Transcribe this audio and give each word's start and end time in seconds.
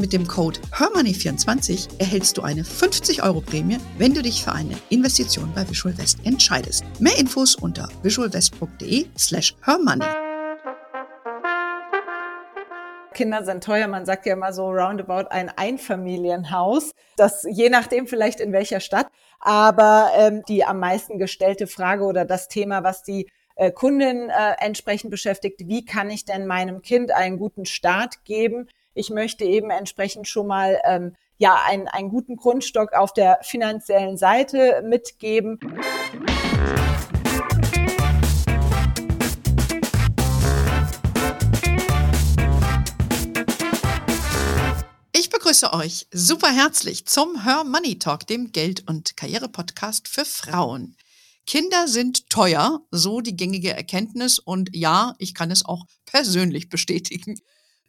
Mit 0.00 0.14
dem 0.14 0.26
Code 0.26 0.58
HERMONEY24 0.72 2.00
erhältst 2.00 2.38
du 2.38 2.42
eine 2.42 2.64
50 2.64 3.22
Euro 3.22 3.42
Prämie, 3.42 3.76
wenn 3.98 4.14
du 4.14 4.22
dich 4.22 4.42
für 4.42 4.52
eine 4.52 4.74
Investition 4.88 5.52
bei 5.54 5.68
Visual 5.68 5.98
West 5.98 6.20
entscheidest. 6.24 6.84
Mehr 7.00 7.18
Infos 7.18 7.54
unter 7.54 7.86
visualwest.de 8.02 9.08
slash 9.18 9.54
hermoney. 9.62 10.06
Kinder 13.12 13.44
sind 13.44 13.62
teuer. 13.62 13.88
Man 13.88 14.06
sagt 14.06 14.24
ja 14.24 14.32
immer 14.32 14.54
so 14.54 14.70
roundabout 14.70 15.28
ein 15.28 15.50
Einfamilienhaus. 15.54 16.92
Das 17.18 17.44
je 17.46 17.68
nachdem 17.68 18.06
vielleicht 18.06 18.40
in 18.40 18.54
welcher 18.54 18.80
Stadt. 18.80 19.08
Aber 19.38 20.12
ähm, 20.16 20.42
die 20.48 20.64
am 20.64 20.78
meisten 20.78 21.18
gestellte 21.18 21.66
Frage 21.66 22.04
oder 22.04 22.24
das 22.24 22.48
Thema, 22.48 22.82
was 22.82 23.02
die 23.02 23.28
äh, 23.56 23.70
Kundin 23.70 24.30
äh, 24.30 24.54
entsprechend 24.60 25.10
beschäftigt, 25.10 25.60
wie 25.66 25.84
kann 25.84 26.08
ich 26.08 26.24
denn 26.24 26.46
meinem 26.46 26.80
Kind 26.80 27.12
einen 27.12 27.36
guten 27.36 27.66
Start 27.66 28.24
geben? 28.24 28.66
Ich 28.92 29.08
möchte 29.08 29.44
eben 29.44 29.70
entsprechend 29.70 30.26
schon 30.26 30.48
mal 30.48 30.80
ähm, 30.84 31.14
ja 31.38 31.62
einen, 31.64 31.86
einen 31.86 32.08
guten 32.08 32.34
Grundstock 32.34 32.92
auf 32.92 33.12
der 33.12 33.38
finanziellen 33.42 34.16
Seite 34.16 34.82
mitgeben. 34.84 35.60
Ich 45.12 45.30
begrüße 45.30 45.72
euch 45.72 46.08
super 46.10 46.50
herzlich 46.50 47.06
zum 47.06 47.44
Her 47.44 47.62
Money 47.62 48.00
Talk, 48.00 48.26
dem 48.26 48.50
Geld- 48.50 48.88
und 48.88 49.16
Karriere-Podcast 49.16 50.08
für 50.08 50.24
Frauen. 50.24 50.96
Kinder 51.46 51.86
sind 51.86 52.28
teuer, 52.28 52.80
so 52.90 53.20
die 53.20 53.36
gängige 53.36 53.72
Erkenntnis. 53.72 54.40
Und 54.40 54.70
ja, 54.74 55.14
ich 55.18 55.34
kann 55.34 55.52
es 55.52 55.64
auch 55.64 55.84
persönlich 56.06 56.68
bestätigen. 56.70 57.36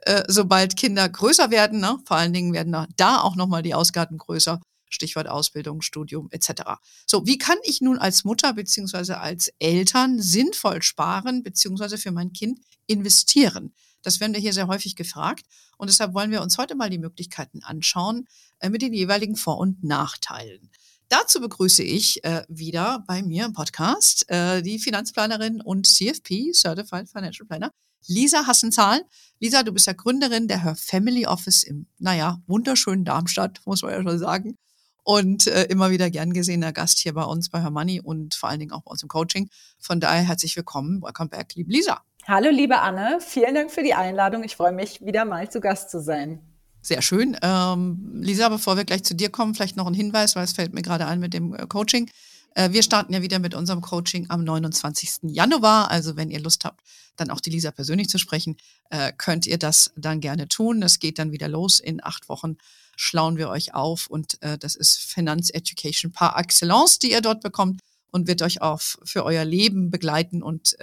Äh, 0.02 0.24
sobald 0.28 0.78
Kinder 0.78 1.08
größer 1.08 1.52
werden, 1.52 1.80
ne, 1.80 2.00
vor 2.06 2.18
allen 2.18 2.34
Dingen 2.34 2.54
werden 2.54 2.88
da 2.98 3.22
auch 3.22 3.36
nochmal 3.36 3.62
die 3.62 3.76
Ausgaben 3.76 4.18
größer. 4.18 4.60
Stichwort 4.94 5.28
Ausbildung, 5.28 5.82
Studium 5.82 6.28
etc. 6.32 6.64
So, 7.06 7.26
wie 7.26 7.38
kann 7.38 7.58
ich 7.64 7.82
nun 7.82 7.98
als 7.98 8.24
Mutter 8.24 8.54
beziehungsweise 8.54 9.20
als 9.20 9.52
Eltern 9.60 10.22
sinnvoll 10.22 10.82
sparen 10.82 11.44
beziehungsweise 11.44 11.98
für 11.98 12.12
mein 12.12 12.34
Kind 12.34 12.60
investieren? 12.88 13.74
Das 14.04 14.20
werden 14.20 14.34
wir 14.34 14.42
hier 14.42 14.54
sehr 14.54 14.68
häufig 14.68 14.96
gefragt 14.96 15.46
und 15.78 15.90
deshalb 15.90 16.14
wollen 16.14 16.32
wir 16.32 16.42
uns 16.42 16.58
heute 16.58 16.76
mal 16.76 16.90
die 16.90 16.98
Möglichkeiten 16.98 17.64
anschauen 17.64 18.28
äh, 18.60 18.70
mit 18.70 18.82
den 18.82 18.94
jeweiligen 18.94 19.36
Vor- 19.36 19.60
und 19.60 19.84
Nachteilen. 19.84 20.70
Dazu 21.08 21.40
begrüße 21.42 21.84
ich 21.84 22.24
äh, 22.24 22.44
wieder 22.48 23.04
bei 23.06 23.22
mir 23.22 23.46
im 23.46 23.54
Podcast 23.54 24.30
äh, 24.30 24.62
die 24.62 24.80
Finanzplanerin 24.80 25.62
und 25.62 25.86
CFP, 25.86 26.54
Certified 26.54 27.10
Financial 27.10 27.46
Planner, 27.46 27.72
Lisa 28.08 28.48
Hassenzahl. 28.48 29.02
Lisa, 29.40 29.64
du 29.64 29.72
bist 29.72 29.88
ja 29.88 29.94
Gründerin 29.94 30.48
der 30.48 30.64
Her 30.64 30.76
Family 30.76 31.26
Office 31.26 31.64
im, 31.64 31.88
naja, 31.98 32.40
wunderschönen 32.48 33.06
Darmstadt, 33.06 33.60
muss 33.66 33.82
man 33.82 33.92
ja 33.92 34.04
schon 34.04 34.20
sagen. 34.20 34.58
Und 35.04 35.48
äh, 35.48 35.64
immer 35.64 35.90
wieder 35.90 36.12
gern 36.12 36.32
gesehener 36.32 36.74
Gast 36.74 37.00
hier 37.00 37.14
bei 37.14 37.24
uns 37.24 37.50
bei 37.50 37.62
Her 37.62 37.72
Money 37.72 38.02
und 38.02 38.36
vor 38.36 38.50
allen 38.50 38.60
Dingen 38.60 38.72
auch 38.72 38.84
bei 38.84 38.92
uns 38.92 39.02
im 39.02 39.10
Coaching. 39.10 39.50
Von 39.80 40.00
daher 40.00 40.22
herzlich 40.22 40.56
willkommen. 40.56 41.02
Welcome 41.02 41.30
back, 41.30 41.56
liebe 41.56 41.72
Lisa. 41.72 42.02
Hallo, 42.28 42.52
liebe 42.52 42.78
Anne. 42.78 43.18
Vielen 43.20 43.56
Dank 43.56 43.72
für 43.72 43.82
die 43.82 43.96
Einladung. 43.96 44.44
Ich 44.44 44.56
freue 44.56 44.72
mich, 44.72 45.02
wieder 45.04 45.26
mal 45.26 45.50
zu 45.50 45.60
Gast 45.60 45.90
zu 45.90 46.00
sein. 46.00 46.40
Sehr 46.84 47.02
schön. 47.02 47.38
Ähm, 47.42 48.20
Lisa, 48.22 48.50
bevor 48.50 48.78
wir 48.78 48.86
gleich 48.86 49.04
zu 49.04 49.16
dir 49.16 49.30
kommen, 49.30 49.56
vielleicht 49.56 49.76
noch 49.76 49.88
ein 49.88 49.94
Hinweis, 49.94 50.36
weil 50.36 50.44
es 50.44 50.54
fällt 50.54 50.74
mir 50.74 50.82
gerade 50.82 51.08
ein 51.08 51.20
mit 51.20 51.34
dem 51.34 51.54
äh, 51.54 51.66
Coaching. 51.68 52.10
Äh, 52.56 52.72
wir 52.72 52.84
starten 52.84 53.14
ja 53.14 53.22
wieder 53.22 53.40
mit 53.40 53.54
unserem 53.54 53.82
Coaching 53.82 54.30
am 54.30 54.44
29. 54.44 55.20
Januar. 55.24 55.90
Also 55.90 56.16
wenn 56.16 56.32
ihr 56.32 56.40
Lust 56.40 56.66
habt, 56.66 56.82
dann 57.16 57.32
auch 57.32 57.40
die 57.40 57.50
Lisa 57.50 57.72
persönlich 57.72 58.10
zu 58.10 58.18
sprechen, 58.18 58.58
äh, 58.90 59.12
könnt 59.18 59.46
ihr 59.46 59.58
das 59.58 59.92
dann 59.96 60.20
gerne 60.22 60.48
tun. 60.48 60.82
Das 60.82 61.00
geht 61.00 61.20
dann 61.20 61.32
wieder 61.32 61.48
los. 61.48 61.80
In 61.80 62.04
acht 62.04 62.30
Wochen 62.30 62.58
schlauen 62.96 63.38
wir 63.38 63.50
euch 63.50 63.74
auf 63.74 64.08
und 64.08 64.42
äh, 64.42 64.58
das 64.58 64.76
ist 64.76 65.00
Finanz-Education 65.00 66.12
par 66.12 66.38
excellence, 66.38 67.00
die 67.00 67.12
ihr 67.12 67.22
dort 67.22 67.42
bekommt 67.42 67.80
und 68.12 68.28
wird 68.28 68.42
euch 68.42 68.62
auch 68.62 68.82
für 68.82 69.24
euer 69.24 69.46
Leben 69.46 69.90
begleiten 69.90 70.44
und 70.44 70.76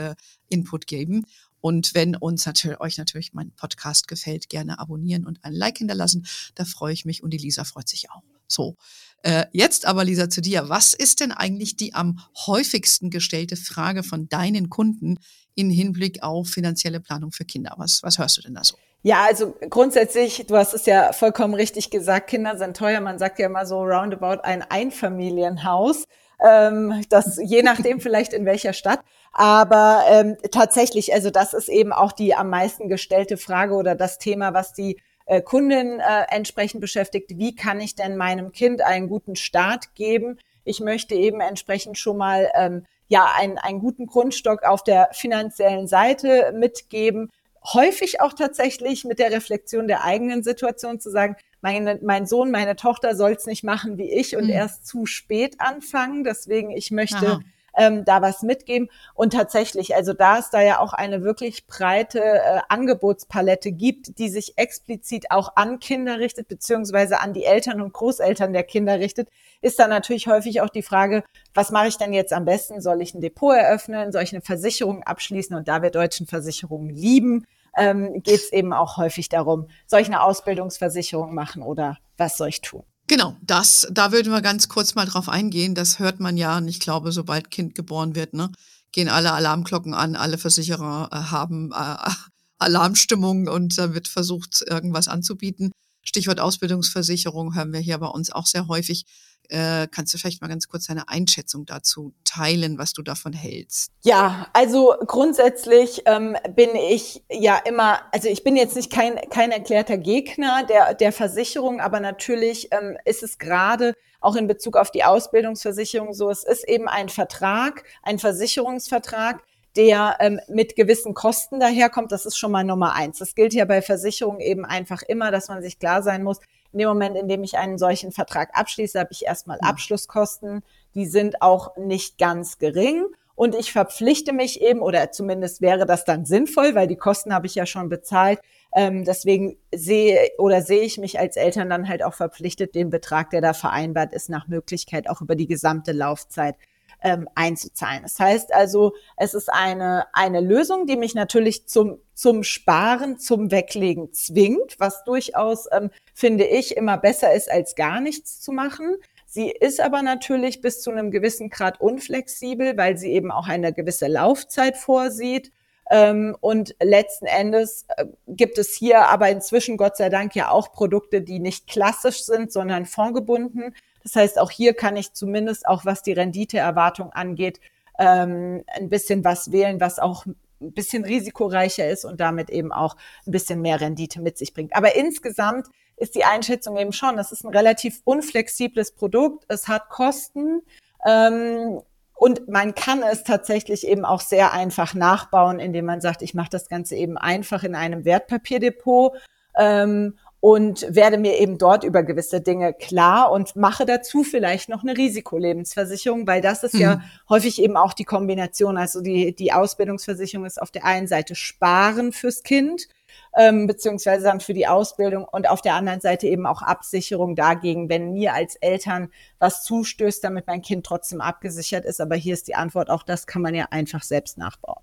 Input 0.48 0.86
geben. 0.86 1.26
Und 1.60 1.92
wenn 1.94 2.16
uns 2.16 2.46
natürlich, 2.46 2.80
euch 2.80 2.96
natürlich 2.96 3.34
mein 3.34 3.50
Podcast 3.50 4.08
gefällt, 4.08 4.48
gerne 4.48 4.78
abonnieren 4.78 5.26
und 5.26 5.44
ein 5.44 5.52
Like 5.52 5.76
hinterlassen. 5.76 6.26
Da 6.54 6.64
freue 6.64 6.94
ich 6.94 7.04
mich 7.04 7.22
und 7.22 7.30
die 7.30 7.38
Lisa 7.38 7.64
freut 7.64 7.88
sich 7.88 8.10
auch. 8.10 8.22
So, 8.46 8.76
äh, 9.22 9.46
jetzt 9.52 9.86
aber 9.86 10.04
Lisa 10.04 10.28
zu 10.28 10.40
dir. 10.40 10.68
Was 10.68 10.94
ist 10.94 11.20
denn 11.20 11.32
eigentlich 11.32 11.76
die 11.76 11.94
am 11.94 12.20
häufigsten 12.46 13.10
gestellte 13.10 13.56
Frage 13.56 14.02
von 14.02 14.28
deinen 14.28 14.70
Kunden 14.70 15.18
in 15.54 15.70
Hinblick 15.70 16.22
auf 16.22 16.48
finanzielle 16.48 17.00
Planung 17.00 17.32
für 17.32 17.44
Kinder? 17.44 17.74
Was, 17.78 18.02
was 18.02 18.18
hörst 18.18 18.38
du 18.38 18.42
denn 18.42 18.54
da 18.54 18.64
so? 18.64 18.76
Ja, 19.02 19.24
also 19.24 19.54
grundsätzlich, 19.70 20.46
du 20.48 20.56
hast 20.56 20.74
es 20.74 20.86
ja 20.86 21.12
vollkommen 21.12 21.54
richtig 21.54 21.90
gesagt, 21.90 22.28
Kinder 22.28 22.58
sind 22.58 22.76
teuer. 22.76 23.00
Man 23.00 23.18
sagt 23.18 23.38
ja 23.38 23.46
immer 23.46 23.64
so 23.64 23.82
roundabout 23.82 24.42
ein 24.42 24.62
Einfamilienhaus. 24.62 26.04
Ähm, 26.44 27.04
das 27.08 27.38
je 27.42 27.62
nachdem 27.64 28.00
vielleicht 28.00 28.32
in 28.32 28.44
welcher 28.44 28.72
Stadt. 28.72 29.00
Aber 29.32 30.02
ähm, 30.08 30.36
tatsächlich, 30.50 31.12
also 31.14 31.30
das 31.30 31.54
ist 31.54 31.68
eben 31.68 31.92
auch 31.92 32.12
die 32.12 32.34
am 32.34 32.50
meisten 32.50 32.88
gestellte 32.88 33.36
Frage 33.36 33.74
oder 33.74 33.94
das 33.94 34.18
Thema, 34.18 34.54
was 34.54 34.72
die 34.72 35.00
äh, 35.28 35.42
Kundin 35.42 36.00
äh, 36.00 36.24
entsprechend 36.30 36.80
beschäftigt. 36.80 37.32
Wie 37.36 37.54
kann 37.54 37.80
ich 37.80 37.94
denn 37.94 38.16
meinem 38.16 38.50
Kind 38.50 38.80
einen 38.80 39.08
guten 39.08 39.36
Start 39.36 39.94
geben? 39.94 40.38
Ich 40.64 40.80
möchte 40.80 41.14
eben 41.14 41.40
entsprechend 41.40 41.98
schon 41.98 42.16
mal 42.16 42.50
ähm, 42.54 42.86
ja 43.08 43.30
einen, 43.36 43.58
einen 43.58 43.80
guten 43.80 44.06
Grundstock 44.06 44.62
auf 44.62 44.82
der 44.82 45.10
finanziellen 45.12 45.86
Seite 45.86 46.52
mitgeben. 46.54 47.30
Häufig 47.74 48.22
auch 48.22 48.32
tatsächlich 48.32 49.04
mit 49.04 49.18
der 49.18 49.30
Reflexion 49.30 49.86
der 49.86 50.02
eigenen 50.02 50.42
Situation 50.42 50.98
zu 50.98 51.10
sagen, 51.10 51.36
meine, 51.60 51.98
mein 52.02 52.26
Sohn, 52.26 52.50
meine 52.50 52.76
Tochter 52.76 53.14
soll 53.14 53.32
es 53.32 53.44
nicht 53.44 53.64
machen 53.64 53.98
wie 53.98 54.10
ich 54.10 54.34
und 54.34 54.44
mhm. 54.44 54.50
erst 54.50 54.86
zu 54.86 55.04
spät 55.04 55.56
anfangen. 55.58 56.24
Deswegen, 56.24 56.70
ich 56.70 56.90
möchte 56.90 57.16
Aha 57.16 57.40
ähm, 57.76 58.04
da 58.04 58.22
was 58.22 58.42
mitgeben. 58.42 58.88
Und 59.14 59.32
tatsächlich, 59.32 59.94
also 59.94 60.12
da 60.12 60.38
es 60.38 60.50
da 60.50 60.60
ja 60.62 60.80
auch 60.80 60.92
eine 60.92 61.22
wirklich 61.22 61.66
breite 61.66 62.20
äh, 62.20 62.60
Angebotspalette 62.68 63.72
gibt, 63.72 64.18
die 64.18 64.28
sich 64.28 64.56
explizit 64.56 65.30
auch 65.30 65.52
an 65.56 65.78
Kinder 65.78 66.18
richtet, 66.18 66.48
beziehungsweise 66.48 67.20
an 67.20 67.32
die 67.32 67.44
Eltern 67.44 67.80
und 67.80 67.92
Großeltern 67.92 68.52
der 68.52 68.64
Kinder 68.64 68.98
richtet, 68.98 69.28
ist 69.60 69.78
da 69.78 69.88
natürlich 69.88 70.26
häufig 70.26 70.60
auch 70.60 70.70
die 70.70 70.82
Frage, 70.82 71.24
was 71.54 71.70
mache 71.70 71.88
ich 71.88 71.98
denn 71.98 72.12
jetzt 72.12 72.32
am 72.32 72.44
besten? 72.44 72.80
Soll 72.80 73.02
ich 73.02 73.14
ein 73.14 73.20
Depot 73.20 73.54
eröffnen? 73.54 74.12
Soll 74.12 74.22
ich 74.22 74.32
eine 74.32 74.42
Versicherung 74.42 75.02
abschließen? 75.02 75.56
Und 75.56 75.68
da 75.68 75.82
wir 75.82 75.90
deutschen 75.90 76.26
Versicherungen 76.26 76.90
lieben, 76.90 77.46
ähm, 77.76 78.22
geht 78.22 78.34
es 78.34 78.52
eben 78.52 78.72
auch 78.72 78.96
häufig 78.96 79.28
darum, 79.28 79.68
soll 79.86 80.00
ich 80.00 80.08
eine 80.08 80.22
Ausbildungsversicherung 80.22 81.34
machen 81.34 81.62
oder 81.62 81.98
was 82.16 82.36
soll 82.36 82.48
ich 82.48 82.60
tun? 82.60 82.82
Genau, 83.08 83.36
das, 83.40 83.88
da 83.90 84.12
würden 84.12 84.30
wir 84.32 84.42
ganz 84.42 84.68
kurz 84.68 84.94
mal 84.94 85.06
drauf 85.06 85.30
eingehen. 85.30 85.74
Das 85.74 85.98
hört 85.98 86.20
man 86.20 86.36
ja, 86.36 86.58
und 86.58 86.68
ich 86.68 86.78
glaube, 86.78 87.10
sobald 87.10 87.50
Kind 87.50 87.74
geboren 87.74 88.14
wird, 88.14 88.34
ne, 88.34 88.52
gehen 88.92 89.08
alle 89.08 89.32
Alarmglocken 89.32 89.94
an, 89.94 90.14
alle 90.14 90.36
Versicherer 90.36 91.08
äh, 91.10 91.16
haben 91.16 91.72
äh, 91.72 91.96
Alarmstimmung 92.58 93.48
und 93.48 93.78
da 93.78 93.94
wird 93.94 94.08
versucht, 94.08 94.62
irgendwas 94.68 95.08
anzubieten. 95.08 95.72
Stichwort 96.02 96.38
Ausbildungsversicherung 96.38 97.54
hören 97.54 97.72
wir 97.72 97.80
hier 97.80 97.96
bei 97.98 98.08
uns 98.08 98.30
auch 98.30 98.46
sehr 98.46 98.68
häufig. 98.68 99.06
Äh, 99.48 99.88
kannst 99.90 100.12
du 100.12 100.18
vielleicht 100.18 100.42
mal 100.42 100.48
ganz 100.48 100.68
kurz 100.68 100.86
deine 100.86 101.08
Einschätzung 101.08 101.64
dazu 101.64 102.12
teilen, 102.24 102.76
was 102.78 102.92
du 102.92 103.02
davon 103.02 103.32
hältst? 103.32 103.92
Ja, 104.02 104.48
also 104.52 104.94
grundsätzlich 105.06 106.02
ähm, 106.04 106.36
bin 106.54 106.74
ich 106.74 107.24
ja 107.30 107.56
immer, 107.56 108.00
also 108.12 108.28
ich 108.28 108.44
bin 108.44 108.56
jetzt 108.56 108.76
nicht 108.76 108.92
kein, 108.92 109.16
kein 109.30 109.50
erklärter 109.50 109.96
Gegner 109.96 110.64
der, 110.64 110.94
der 110.94 111.12
Versicherung, 111.12 111.80
aber 111.80 112.00
natürlich 112.00 112.68
ähm, 112.72 112.98
ist 113.04 113.22
es 113.22 113.38
gerade 113.38 113.94
auch 114.20 114.36
in 114.36 114.48
Bezug 114.48 114.76
auf 114.76 114.90
die 114.90 115.04
Ausbildungsversicherung 115.04 116.12
so, 116.12 116.28
es 116.28 116.44
ist 116.44 116.68
eben 116.68 116.88
ein 116.88 117.08
Vertrag, 117.08 117.84
ein 118.02 118.18
Versicherungsvertrag, 118.18 119.42
der 119.76 120.16
ähm, 120.20 120.40
mit 120.48 120.76
gewissen 120.76 121.14
Kosten 121.14 121.60
daherkommt. 121.60 122.10
Das 122.10 122.26
ist 122.26 122.36
schon 122.36 122.50
mal 122.50 122.64
Nummer 122.64 122.94
eins. 122.94 123.18
Das 123.18 123.34
gilt 123.34 123.54
ja 123.54 123.64
bei 123.64 123.80
Versicherungen 123.80 124.40
eben 124.40 124.64
einfach 124.64 125.02
immer, 125.02 125.30
dass 125.30 125.48
man 125.48 125.62
sich 125.62 125.78
klar 125.78 126.02
sein 126.02 126.24
muss, 126.24 126.40
in 126.72 126.80
dem 126.80 126.88
Moment, 126.88 127.16
in 127.16 127.28
dem 127.28 127.44
ich 127.44 127.58
einen 127.58 127.78
solchen 127.78 128.12
Vertrag 128.12 128.50
abschließe, 128.52 128.98
habe 128.98 129.12
ich 129.12 129.24
erstmal 129.26 129.58
mhm. 129.60 129.68
Abschlusskosten. 129.68 130.62
Die 130.94 131.06
sind 131.06 131.42
auch 131.42 131.76
nicht 131.76 132.18
ganz 132.18 132.58
gering. 132.58 133.06
und 133.34 133.54
ich 133.54 133.70
verpflichte 133.72 134.32
mich 134.32 134.60
eben, 134.60 134.80
oder 134.82 135.12
zumindest 135.12 135.60
wäre 135.60 135.86
das 135.86 136.04
dann 136.04 136.24
sinnvoll, 136.24 136.74
weil 136.74 136.88
die 136.88 136.96
Kosten 136.96 137.32
habe 137.32 137.46
ich 137.46 137.54
ja 137.54 137.66
schon 137.66 137.88
bezahlt. 137.88 138.40
Ähm, 138.74 139.04
deswegen 139.04 139.56
sehe 139.72 140.30
oder 140.38 140.60
sehe 140.60 140.82
ich 140.82 140.98
mich 140.98 141.20
als 141.20 141.36
Eltern 141.36 141.70
dann 141.70 141.88
halt 141.88 142.02
auch 142.02 142.14
verpflichtet, 142.14 142.74
den 142.74 142.90
Betrag, 142.90 143.30
der 143.30 143.40
da 143.40 143.52
vereinbart 143.54 144.12
ist, 144.12 144.28
nach 144.28 144.48
Möglichkeit 144.48 145.08
auch 145.08 145.20
über 145.20 145.36
die 145.36 145.46
gesamte 145.46 145.92
Laufzeit 145.92 146.56
ähm, 147.02 147.28
einzuzahlen. 147.34 148.02
Das 148.02 148.18
heißt 148.18 148.52
also, 148.52 148.94
es 149.16 149.34
ist 149.34 149.52
eine, 149.52 150.06
eine 150.12 150.40
Lösung, 150.40 150.86
die 150.86 150.96
mich 150.96 151.14
natürlich 151.14 151.66
zum, 151.68 151.98
zum 152.14 152.42
Sparen, 152.42 153.18
zum 153.18 153.50
Weglegen 153.50 154.12
zwingt, 154.12 154.78
was 154.78 155.04
durchaus, 155.04 155.66
ähm, 155.72 155.90
finde 156.14 156.44
ich, 156.44 156.76
immer 156.76 156.98
besser 156.98 157.32
ist, 157.32 157.50
als 157.50 157.74
gar 157.74 158.00
nichts 158.00 158.40
zu 158.40 158.52
machen. 158.52 158.96
Sie 159.26 159.50
ist 159.50 159.80
aber 159.80 160.02
natürlich 160.02 160.60
bis 160.62 160.80
zu 160.80 160.90
einem 160.90 161.10
gewissen 161.10 161.50
Grad 161.50 161.80
unflexibel, 161.80 162.76
weil 162.76 162.96
sie 162.96 163.12
eben 163.12 163.30
auch 163.30 163.46
eine 163.46 163.72
gewisse 163.72 164.06
Laufzeit 164.06 164.76
vorsieht. 164.76 165.52
Ähm, 165.90 166.36
und 166.40 166.74
letzten 166.82 167.26
Endes 167.26 167.86
äh, 167.96 168.06
gibt 168.26 168.58
es 168.58 168.74
hier 168.74 169.08
aber 169.08 169.28
inzwischen 169.30 169.76
Gott 169.76 169.96
sei 169.96 170.08
Dank 170.08 170.34
ja 170.34 170.50
auch 170.50 170.72
Produkte, 170.72 171.22
die 171.22 171.38
nicht 171.38 171.66
klassisch 171.66 172.24
sind, 172.24 172.52
sondern 172.52 172.86
fondgebunden. 172.86 173.74
Das 174.08 174.16
heißt, 174.16 174.38
auch 174.38 174.50
hier 174.50 174.72
kann 174.72 174.96
ich 174.96 175.12
zumindest 175.12 175.68
auch 175.68 175.84
was 175.84 176.02
die 176.02 176.12
Renditeerwartung 176.12 177.12
angeht, 177.12 177.60
ähm, 177.98 178.64
ein 178.68 178.88
bisschen 178.88 179.22
was 179.22 179.52
wählen, 179.52 179.80
was 179.80 179.98
auch 179.98 180.24
ein 180.24 180.72
bisschen 180.72 181.04
risikoreicher 181.04 181.88
ist 181.88 182.06
und 182.06 182.18
damit 182.18 182.48
eben 182.48 182.72
auch 182.72 182.96
ein 183.26 183.32
bisschen 183.32 183.60
mehr 183.60 183.82
Rendite 183.82 184.22
mit 184.22 184.38
sich 184.38 184.54
bringt. 184.54 184.74
Aber 184.74 184.96
insgesamt 184.96 185.66
ist 185.98 186.14
die 186.14 186.24
Einschätzung 186.24 186.78
eben 186.78 186.92
schon, 186.92 187.16
das 187.16 187.32
ist 187.32 187.44
ein 187.44 187.54
relativ 187.54 188.00
unflexibles 188.04 188.92
Produkt. 188.92 189.44
Es 189.48 189.68
hat 189.68 189.90
Kosten. 189.90 190.62
Ähm, 191.06 191.82
und 192.14 192.48
man 192.48 192.74
kann 192.74 193.02
es 193.02 193.24
tatsächlich 193.24 193.86
eben 193.86 194.06
auch 194.06 194.20
sehr 194.20 194.52
einfach 194.52 194.94
nachbauen, 194.94 195.60
indem 195.60 195.84
man 195.84 196.00
sagt, 196.00 196.22
ich 196.22 196.34
mache 196.34 196.50
das 196.50 196.68
Ganze 196.68 196.96
eben 196.96 197.18
einfach 197.18 197.62
in 197.62 197.74
einem 197.74 198.06
Wertpapierdepot 198.06 199.18
ähm, 199.58 200.18
und 200.40 200.86
werde 200.88 201.18
mir 201.18 201.38
eben 201.38 201.58
dort 201.58 201.82
über 201.84 202.02
gewisse 202.02 202.40
Dinge 202.40 202.72
klar 202.72 203.32
und 203.32 203.56
mache 203.56 203.86
dazu 203.86 204.22
vielleicht 204.22 204.68
noch 204.68 204.82
eine 204.82 204.96
Risikolebensversicherung, 204.96 206.26
weil 206.26 206.40
das 206.40 206.62
ist 206.62 206.74
mhm. 206.74 206.80
ja 206.80 207.00
häufig 207.28 207.60
eben 207.60 207.76
auch 207.76 207.92
die 207.92 208.04
Kombination. 208.04 208.76
Also 208.76 209.00
die, 209.00 209.34
die 209.34 209.52
Ausbildungsversicherung 209.52 210.46
ist 210.46 210.62
auf 210.62 210.70
der 210.70 210.84
einen 210.84 211.08
Seite 211.08 211.34
Sparen 211.34 212.12
fürs 212.12 212.42
Kind 212.42 212.88
ähm, 213.36 213.66
beziehungsweise 213.66 214.24
dann 214.24 214.40
für 214.40 214.54
die 214.54 214.66
Ausbildung 214.66 215.24
und 215.24 215.48
auf 215.48 215.62
der 215.62 215.74
anderen 215.74 216.00
Seite 216.00 216.26
eben 216.26 216.46
auch 216.46 216.62
Absicherung 216.62 217.36
dagegen, 217.36 217.88
wenn 217.88 218.12
mir 218.12 218.34
als 218.34 218.56
Eltern 218.56 219.10
was 219.38 219.62
zustößt, 219.64 220.22
damit 220.24 220.46
mein 220.46 220.62
Kind 220.62 220.86
trotzdem 220.86 221.20
abgesichert 221.20 221.84
ist. 221.84 222.00
Aber 222.00 222.16
hier 222.16 222.34
ist 222.34 222.48
die 222.48 222.54
Antwort, 222.54 222.90
auch 222.90 223.02
das 223.02 223.26
kann 223.26 223.42
man 223.42 223.54
ja 223.54 223.66
einfach 223.70 224.02
selbst 224.02 224.38
nachbauen. 224.38 224.82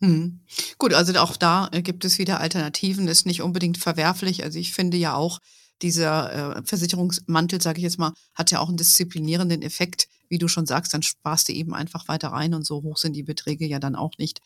Hm. 0.00 0.40
Gut, 0.78 0.92
also 0.92 1.18
auch 1.18 1.36
da 1.36 1.68
äh, 1.72 1.82
gibt 1.82 2.04
es 2.04 2.18
wieder 2.18 2.40
Alternativen, 2.40 3.08
ist 3.08 3.26
nicht 3.26 3.42
unbedingt 3.42 3.78
verwerflich. 3.78 4.44
Also 4.44 4.58
ich 4.58 4.72
finde 4.72 4.96
ja 4.96 5.14
auch, 5.14 5.40
dieser 5.82 6.56
äh, 6.56 6.62
Versicherungsmantel, 6.64 7.60
sage 7.60 7.78
ich 7.78 7.82
jetzt 7.82 7.98
mal, 7.98 8.14
hat 8.34 8.50
ja 8.50 8.60
auch 8.60 8.68
einen 8.68 8.78
disziplinierenden 8.78 9.60
Effekt. 9.60 10.08
Wie 10.28 10.38
du 10.38 10.48
schon 10.48 10.64
sagst, 10.64 10.94
dann 10.94 11.02
sparst 11.02 11.48
du 11.48 11.52
eben 11.52 11.74
einfach 11.74 12.08
weiter 12.08 12.28
rein 12.28 12.54
und 12.54 12.64
so 12.66 12.82
hoch 12.82 12.96
sind 12.96 13.14
die 13.14 13.22
Beträge 13.22 13.66
ja 13.66 13.78
dann 13.78 13.94
auch 13.94 14.12
nicht 14.16 14.40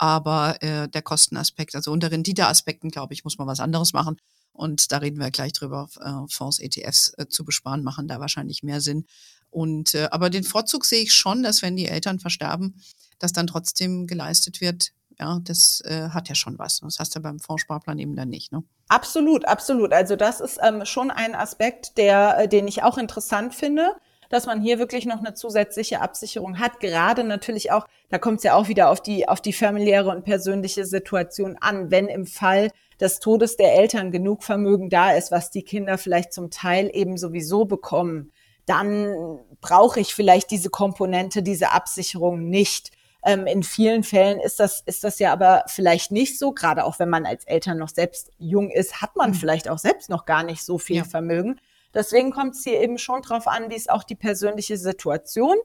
aber 0.00 0.62
äh, 0.62 0.88
der 0.88 1.02
Kostenaspekt, 1.02 1.74
also 1.74 1.92
unter 1.92 2.10
Renditeaspekten, 2.10 2.90
glaube 2.90 3.12
ich, 3.12 3.22
muss 3.22 3.36
man 3.36 3.46
was 3.46 3.60
anderes 3.60 3.92
machen. 3.92 4.16
Und 4.54 4.92
da 4.92 4.96
reden 4.96 5.20
wir 5.20 5.30
gleich 5.30 5.52
drüber, 5.52 5.90
äh, 6.00 6.26
Fonds, 6.32 6.58
ETFs 6.58 7.12
äh, 7.18 7.28
zu 7.28 7.44
besparen, 7.44 7.84
machen 7.84 8.08
da 8.08 8.18
wahrscheinlich 8.18 8.62
mehr 8.62 8.80
Sinn. 8.80 9.04
Und 9.50 9.94
äh, 9.94 10.08
aber 10.10 10.30
den 10.30 10.42
Vorzug 10.42 10.86
sehe 10.86 11.02
ich 11.02 11.12
schon, 11.12 11.42
dass 11.42 11.60
wenn 11.60 11.76
die 11.76 11.84
Eltern 11.84 12.18
versterben, 12.18 12.80
dass 13.20 13.32
dann 13.32 13.46
trotzdem 13.46 14.08
geleistet 14.08 14.60
wird. 14.60 14.90
Ja, 15.18 15.38
das 15.44 15.82
äh, 15.84 16.08
hat 16.08 16.28
ja 16.28 16.34
schon 16.34 16.58
was. 16.58 16.80
Das 16.80 16.98
hast 16.98 17.14
du 17.14 17.20
beim 17.20 17.38
Fondssparplan 17.38 17.98
eben 17.98 18.16
dann 18.16 18.30
nicht, 18.30 18.50
ne? 18.50 18.64
Absolut, 18.88 19.44
absolut. 19.44 19.92
Also 19.92 20.16
das 20.16 20.40
ist 20.40 20.58
ähm, 20.62 20.84
schon 20.84 21.12
ein 21.12 21.36
Aspekt, 21.36 21.96
der, 21.96 22.38
äh, 22.40 22.48
den 22.48 22.66
ich 22.66 22.82
auch 22.82 22.98
interessant 22.98 23.54
finde 23.54 23.94
dass 24.30 24.46
man 24.46 24.62
hier 24.62 24.78
wirklich 24.78 25.04
noch 25.04 25.18
eine 25.18 25.34
zusätzliche 25.34 26.00
Absicherung 26.00 26.58
hat. 26.58 26.80
Gerade 26.80 27.24
natürlich 27.24 27.72
auch, 27.72 27.86
da 28.08 28.18
kommt 28.18 28.38
es 28.38 28.44
ja 28.44 28.54
auch 28.54 28.68
wieder 28.68 28.88
auf 28.88 29.02
die, 29.02 29.28
auf 29.28 29.40
die 29.40 29.52
familiäre 29.52 30.08
und 30.08 30.24
persönliche 30.24 30.86
Situation 30.86 31.58
an, 31.60 31.90
wenn 31.90 32.06
im 32.06 32.26
Fall 32.26 32.70
des 33.00 33.18
Todes 33.18 33.56
der 33.56 33.74
Eltern 33.74 34.12
genug 34.12 34.44
Vermögen 34.44 34.88
da 34.88 35.12
ist, 35.12 35.32
was 35.32 35.50
die 35.50 35.64
Kinder 35.64 35.98
vielleicht 35.98 36.32
zum 36.32 36.50
Teil 36.50 36.90
eben 36.94 37.18
sowieso 37.18 37.64
bekommen, 37.64 38.30
dann 38.66 39.40
brauche 39.60 39.98
ich 39.98 40.14
vielleicht 40.14 40.52
diese 40.52 40.70
Komponente, 40.70 41.42
diese 41.42 41.72
Absicherung 41.72 42.48
nicht. 42.48 42.92
Ähm, 43.24 43.46
in 43.46 43.62
vielen 43.62 44.02
Fällen 44.02 44.40
ist 44.40 44.60
das, 44.60 44.82
ist 44.86 45.04
das 45.04 45.18
ja 45.18 45.32
aber 45.32 45.64
vielleicht 45.66 46.10
nicht 46.10 46.38
so. 46.38 46.52
Gerade 46.52 46.84
auch 46.84 46.98
wenn 46.98 47.10
man 47.10 47.26
als 47.26 47.44
Eltern 47.44 47.78
noch 47.78 47.90
selbst 47.90 48.30
jung 48.38 48.70
ist, 48.70 49.02
hat 49.02 49.16
man 49.16 49.30
mhm. 49.30 49.34
vielleicht 49.34 49.68
auch 49.68 49.78
selbst 49.78 50.08
noch 50.08 50.24
gar 50.24 50.42
nicht 50.42 50.64
so 50.64 50.78
viel 50.78 50.98
ja. 50.98 51.04
Vermögen. 51.04 51.60
Deswegen 51.92 52.30
kommt 52.30 52.54
es 52.54 52.64
hier 52.64 52.80
eben 52.80 52.98
schon 52.98 53.22
drauf 53.22 53.46
an, 53.46 53.70
wie 53.70 53.74
ist 53.74 53.90
auch 53.90 54.04
die 54.04 54.14
persönliche 54.14 54.76
Situation. 54.76 55.56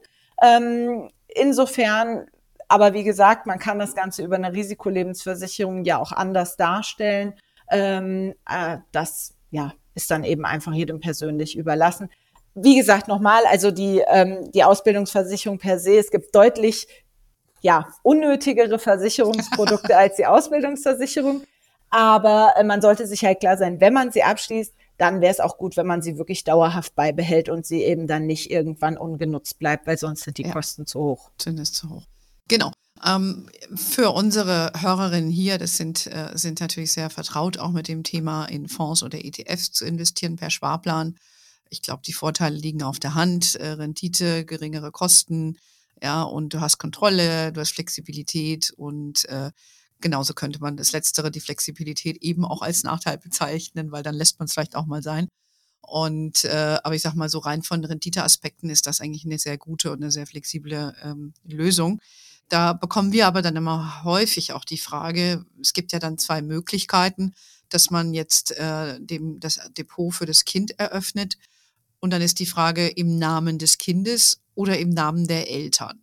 Ähm, 0.41 1.09
insofern, 1.27 2.27
aber 2.67 2.93
wie 2.93 3.03
gesagt, 3.03 3.45
man 3.45 3.59
kann 3.59 3.79
das 3.79 3.95
Ganze 3.95 4.23
über 4.23 4.35
eine 4.35 4.53
Risikolebensversicherung 4.53 5.85
ja 5.85 5.99
auch 5.99 6.11
anders 6.11 6.57
darstellen. 6.57 7.35
Ähm, 7.69 8.33
äh, 8.49 8.77
das 8.91 9.35
ja, 9.51 9.73
ist 9.93 10.11
dann 10.11 10.23
eben 10.23 10.45
einfach 10.45 10.73
jedem 10.73 10.99
persönlich 10.99 11.55
überlassen. 11.55 12.09
Wie 12.53 12.77
gesagt, 12.77 13.07
nochmal, 13.07 13.43
also 13.49 13.71
die, 13.71 14.01
ähm, 14.07 14.51
die 14.51 14.63
Ausbildungsversicherung 14.63 15.57
per 15.57 15.77
se, 15.77 15.97
es 15.97 16.09
gibt 16.09 16.33
deutlich 16.33 16.87
ja, 17.61 17.87
unnötigere 18.03 18.79
Versicherungsprodukte 18.79 19.97
als 19.97 20.15
die 20.15 20.25
Ausbildungsversicherung. 20.25 21.43
Aber 21.89 22.53
äh, 22.57 22.63
man 22.63 22.81
sollte 22.81 23.07
sich 23.07 23.23
halt 23.23 23.39
klar 23.39 23.57
sein, 23.57 23.79
wenn 23.79 23.93
man 23.93 24.11
sie 24.11 24.23
abschließt, 24.23 24.73
dann 24.97 25.21
wäre 25.21 25.31
es 25.31 25.39
auch 25.39 25.57
gut, 25.57 25.77
wenn 25.77 25.87
man 25.87 26.01
sie 26.01 26.17
wirklich 26.17 26.43
dauerhaft 26.43 26.95
beibehält 26.95 27.49
und 27.49 27.65
sie 27.65 27.83
eben 27.83 28.07
dann 28.07 28.25
nicht 28.25 28.49
irgendwann 28.49 28.97
ungenutzt 28.97 29.59
bleibt, 29.59 29.87
weil 29.87 29.97
sonst 29.97 30.23
sind 30.23 30.37
die 30.37 30.43
ja. 30.43 30.51
Kosten 30.51 30.85
zu 30.85 30.99
hoch. 30.99 31.31
Sind 31.41 31.59
es 31.59 31.73
zu 31.73 31.89
hoch. 31.89 32.03
Genau. 32.47 32.71
Ähm, 33.05 33.49
für 33.75 34.11
unsere 34.11 34.71
Hörerinnen 34.79 35.29
hier, 35.29 35.57
das 35.57 35.75
sind, 35.75 36.07
äh, 36.07 36.31
sind 36.33 36.61
natürlich 36.61 36.93
sehr 36.93 37.09
vertraut, 37.09 37.57
auch 37.57 37.71
mit 37.71 37.87
dem 37.87 38.03
Thema 38.03 38.45
in 38.45 38.69
Fonds 38.69 39.03
oder 39.03 39.23
ETFs 39.23 39.71
zu 39.71 39.85
investieren 39.85 40.37
per 40.37 40.49
Sparplan. 40.49 41.15
Ich 41.69 41.81
glaube, 41.81 42.03
die 42.05 42.13
Vorteile 42.13 42.55
liegen 42.55 42.83
auf 42.83 42.99
der 42.99 43.15
Hand. 43.15 43.55
Äh, 43.55 43.71
Rendite, 43.71 44.45
geringere 44.45 44.91
Kosten, 44.91 45.57
ja, 46.01 46.23
und 46.23 46.53
du 46.53 46.61
hast 46.61 46.77
Kontrolle, 46.77 47.51
du 47.51 47.61
hast 47.61 47.71
Flexibilität 47.71 48.71
und 48.75 49.25
äh, 49.25 49.51
genauso 50.01 50.33
könnte 50.33 50.59
man 50.59 50.77
das 50.77 50.91
Letztere, 50.91 51.31
die 51.31 51.39
Flexibilität, 51.39 52.17
eben 52.21 52.45
auch 52.45 52.61
als 52.61 52.83
Nachteil 52.83 53.17
bezeichnen, 53.17 53.91
weil 53.91 54.03
dann 54.03 54.15
lässt 54.15 54.39
man 54.39 54.45
es 54.45 54.53
vielleicht 54.53 54.75
auch 54.75 54.85
mal 54.85 55.01
sein. 55.01 55.27
Und 55.81 56.45
äh, 56.45 56.79
aber 56.83 56.95
ich 56.95 57.01
sag 57.01 57.13
mal 57.13 57.29
so 57.29 57.39
rein 57.39 57.61
von 57.61 57.83
Renditeaspekten 57.85 58.69
ist 58.69 58.87
das 58.87 59.01
eigentlich 59.01 59.25
eine 59.25 59.37
sehr 59.37 59.57
gute 59.57 59.91
und 59.91 60.01
eine 60.01 60.11
sehr 60.11 60.25
flexible 60.25 60.95
ähm, 61.03 61.33
Lösung. 61.43 62.01
Da 62.49 62.73
bekommen 62.73 63.11
wir 63.11 63.27
aber 63.27 63.41
dann 63.41 63.55
immer 63.55 64.03
häufig 64.03 64.53
auch 64.53 64.65
die 64.65 64.77
Frage, 64.77 65.45
es 65.61 65.73
gibt 65.73 65.91
ja 65.91 65.99
dann 65.99 66.17
zwei 66.17 66.41
Möglichkeiten, 66.41 67.33
dass 67.69 67.89
man 67.89 68.13
jetzt 68.13 68.51
äh, 68.57 68.99
dem 68.99 69.39
das 69.39 69.59
Depot 69.77 70.13
für 70.13 70.25
das 70.25 70.45
Kind 70.45 70.79
eröffnet. 70.79 71.37
Und 71.99 72.11
dann 72.11 72.21
ist 72.21 72.39
die 72.39 72.45
Frage 72.45 72.87
im 72.87 73.17
Namen 73.17 73.57
des 73.57 73.77
Kindes 73.77 74.41
oder 74.55 74.77
im 74.79 74.89
Namen 74.89 75.27
der 75.27 75.49
Eltern. 75.49 76.01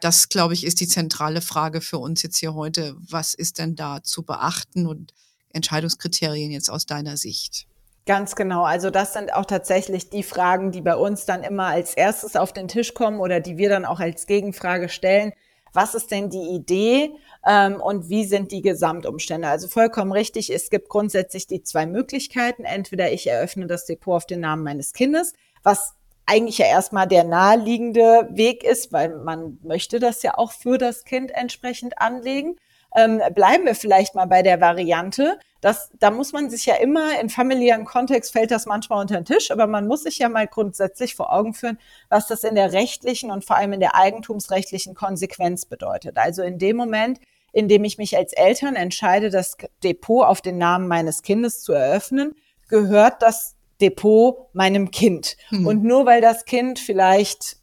Das, 0.00 0.28
glaube 0.28 0.54
ich, 0.54 0.66
ist 0.66 0.80
die 0.80 0.88
zentrale 0.88 1.40
Frage 1.40 1.80
für 1.80 1.98
uns 1.98 2.22
jetzt 2.22 2.38
hier 2.38 2.54
heute. 2.54 2.96
Was 2.98 3.34
ist 3.34 3.58
denn 3.58 3.76
da 3.76 4.02
zu 4.02 4.24
beachten 4.24 4.88
und 4.88 5.14
Entscheidungskriterien 5.52 6.50
jetzt 6.50 6.70
aus 6.70 6.86
deiner 6.86 7.16
Sicht? 7.16 7.68
Ganz 8.04 8.34
genau. 8.34 8.64
Also 8.64 8.90
das 8.90 9.12
sind 9.12 9.32
auch 9.32 9.44
tatsächlich 9.44 10.10
die 10.10 10.24
Fragen, 10.24 10.72
die 10.72 10.80
bei 10.80 10.96
uns 10.96 11.24
dann 11.24 11.44
immer 11.44 11.66
als 11.66 11.94
erstes 11.94 12.34
auf 12.34 12.52
den 12.52 12.66
Tisch 12.66 12.94
kommen 12.94 13.20
oder 13.20 13.38
die 13.38 13.58
wir 13.58 13.68
dann 13.68 13.84
auch 13.84 14.00
als 14.00 14.26
Gegenfrage 14.26 14.88
stellen. 14.88 15.32
Was 15.72 15.94
ist 15.94 16.10
denn 16.10 16.28
die 16.28 16.50
Idee 16.54 17.12
ähm, 17.46 17.80
und 17.80 18.08
wie 18.08 18.24
sind 18.24 18.50
die 18.50 18.60
Gesamtumstände? 18.60 19.46
Also 19.46 19.68
vollkommen 19.68 20.10
richtig, 20.10 20.52
es 20.52 20.68
gibt 20.68 20.88
grundsätzlich 20.88 21.46
die 21.46 21.62
zwei 21.62 21.86
Möglichkeiten. 21.86 22.64
Entweder 22.64 23.12
ich 23.12 23.28
eröffne 23.28 23.68
das 23.68 23.86
Depot 23.86 24.16
auf 24.16 24.26
den 24.26 24.40
Namen 24.40 24.64
meines 24.64 24.92
Kindes, 24.92 25.32
was 25.62 25.94
eigentlich 26.26 26.58
ja 26.58 26.66
erstmal 26.66 27.06
der 27.06 27.24
naheliegende 27.24 28.28
Weg 28.30 28.64
ist, 28.64 28.92
weil 28.92 29.16
man 29.16 29.58
möchte 29.62 29.98
das 30.00 30.22
ja 30.22 30.36
auch 30.38 30.52
für 30.52 30.78
das 30.78 31.04
Kind 31.04 31.30
entsprechend 31.32 32.00
anlegen. 32.00 32.56
Ähm, 32.94 33.20
bleiben 33.34 33.64
wir 33.64 33.74
vielleicht 33.74 34.14
mal 34.14 34.26
bei 34.26 34.42
der 34.42 34.60
Variante. 34.60 35.38
Das, 35.60 35.90
da 35.98 36.10
muss 36.10 36.32
man 36.32 36.50
sich 36.50 36.66
ja 36.66 36.74
immer 36.74 37.20
in 37.20 37.30
familiären 37.30 37.84
Kontext 37.84 38.32
fällt 38.32 38.50
das 38.50 38.66
manchmal 38.66 39.00
unter 39.00 39.14
den 39.14 39.24
Tisch, 39.24 39.50
aber 39.50 39.66
man 39.66 39.86
muss 39.86 40.02
sich 40.02 40.18
ja 40.18 40.28
mal 40.28 40.46
grundsätzlich 40.46 41.14
vor 41.14 41.32
Augen 41.32 41.54
führen, 41.54 41.78
was 42.08 42.26
das 42.26 42.44
in 42.44 42.54
der 42.54 42.72
rechtlichen 42.72 43.30
und 43.30 43.44
vor 43.44 43.56
allem 43.56 43.72
in 43.72 43.80
der 43.80 43.94
eigentumsrechtlichen 43.94 44.94
Konsequenz 44.94 45.64
bedeutet. 45.64 46.18
Also 46.18 46.42
in 46.42 46.58
dem 46.58 46.76
Moment, 46.76 47.20
in 47.52 47.68
dem 47.68 47.84
ich 47.84 47.96
mich 47.96 48.16
als 48.16 48.32
Eltern 48.32 48.74
entscheide, 48.74 49.30
das 49.30 49.56
Depot 49.82 50.26
auf 50.26 50.40
den 50.40 50.58
Namen 50.58 50.88
meines 50.88 51.22
Kindes 51.22 51.62
zu 51.62 51.72
eröffnen, 51.72 52.34
gehört 52.68 53.22
das 53.22 53.54
Depot 53.80 54.48
meinem 54.52 54.90
Kind. 54.90 55.36
Mhm. 55.50 55.66
Und 55.66 55.84
nur 55.84 56.06
weil 56.06 56.20
das 56.20 56.44
Kind 56.44 56.78
vielleicht 56.78 57.56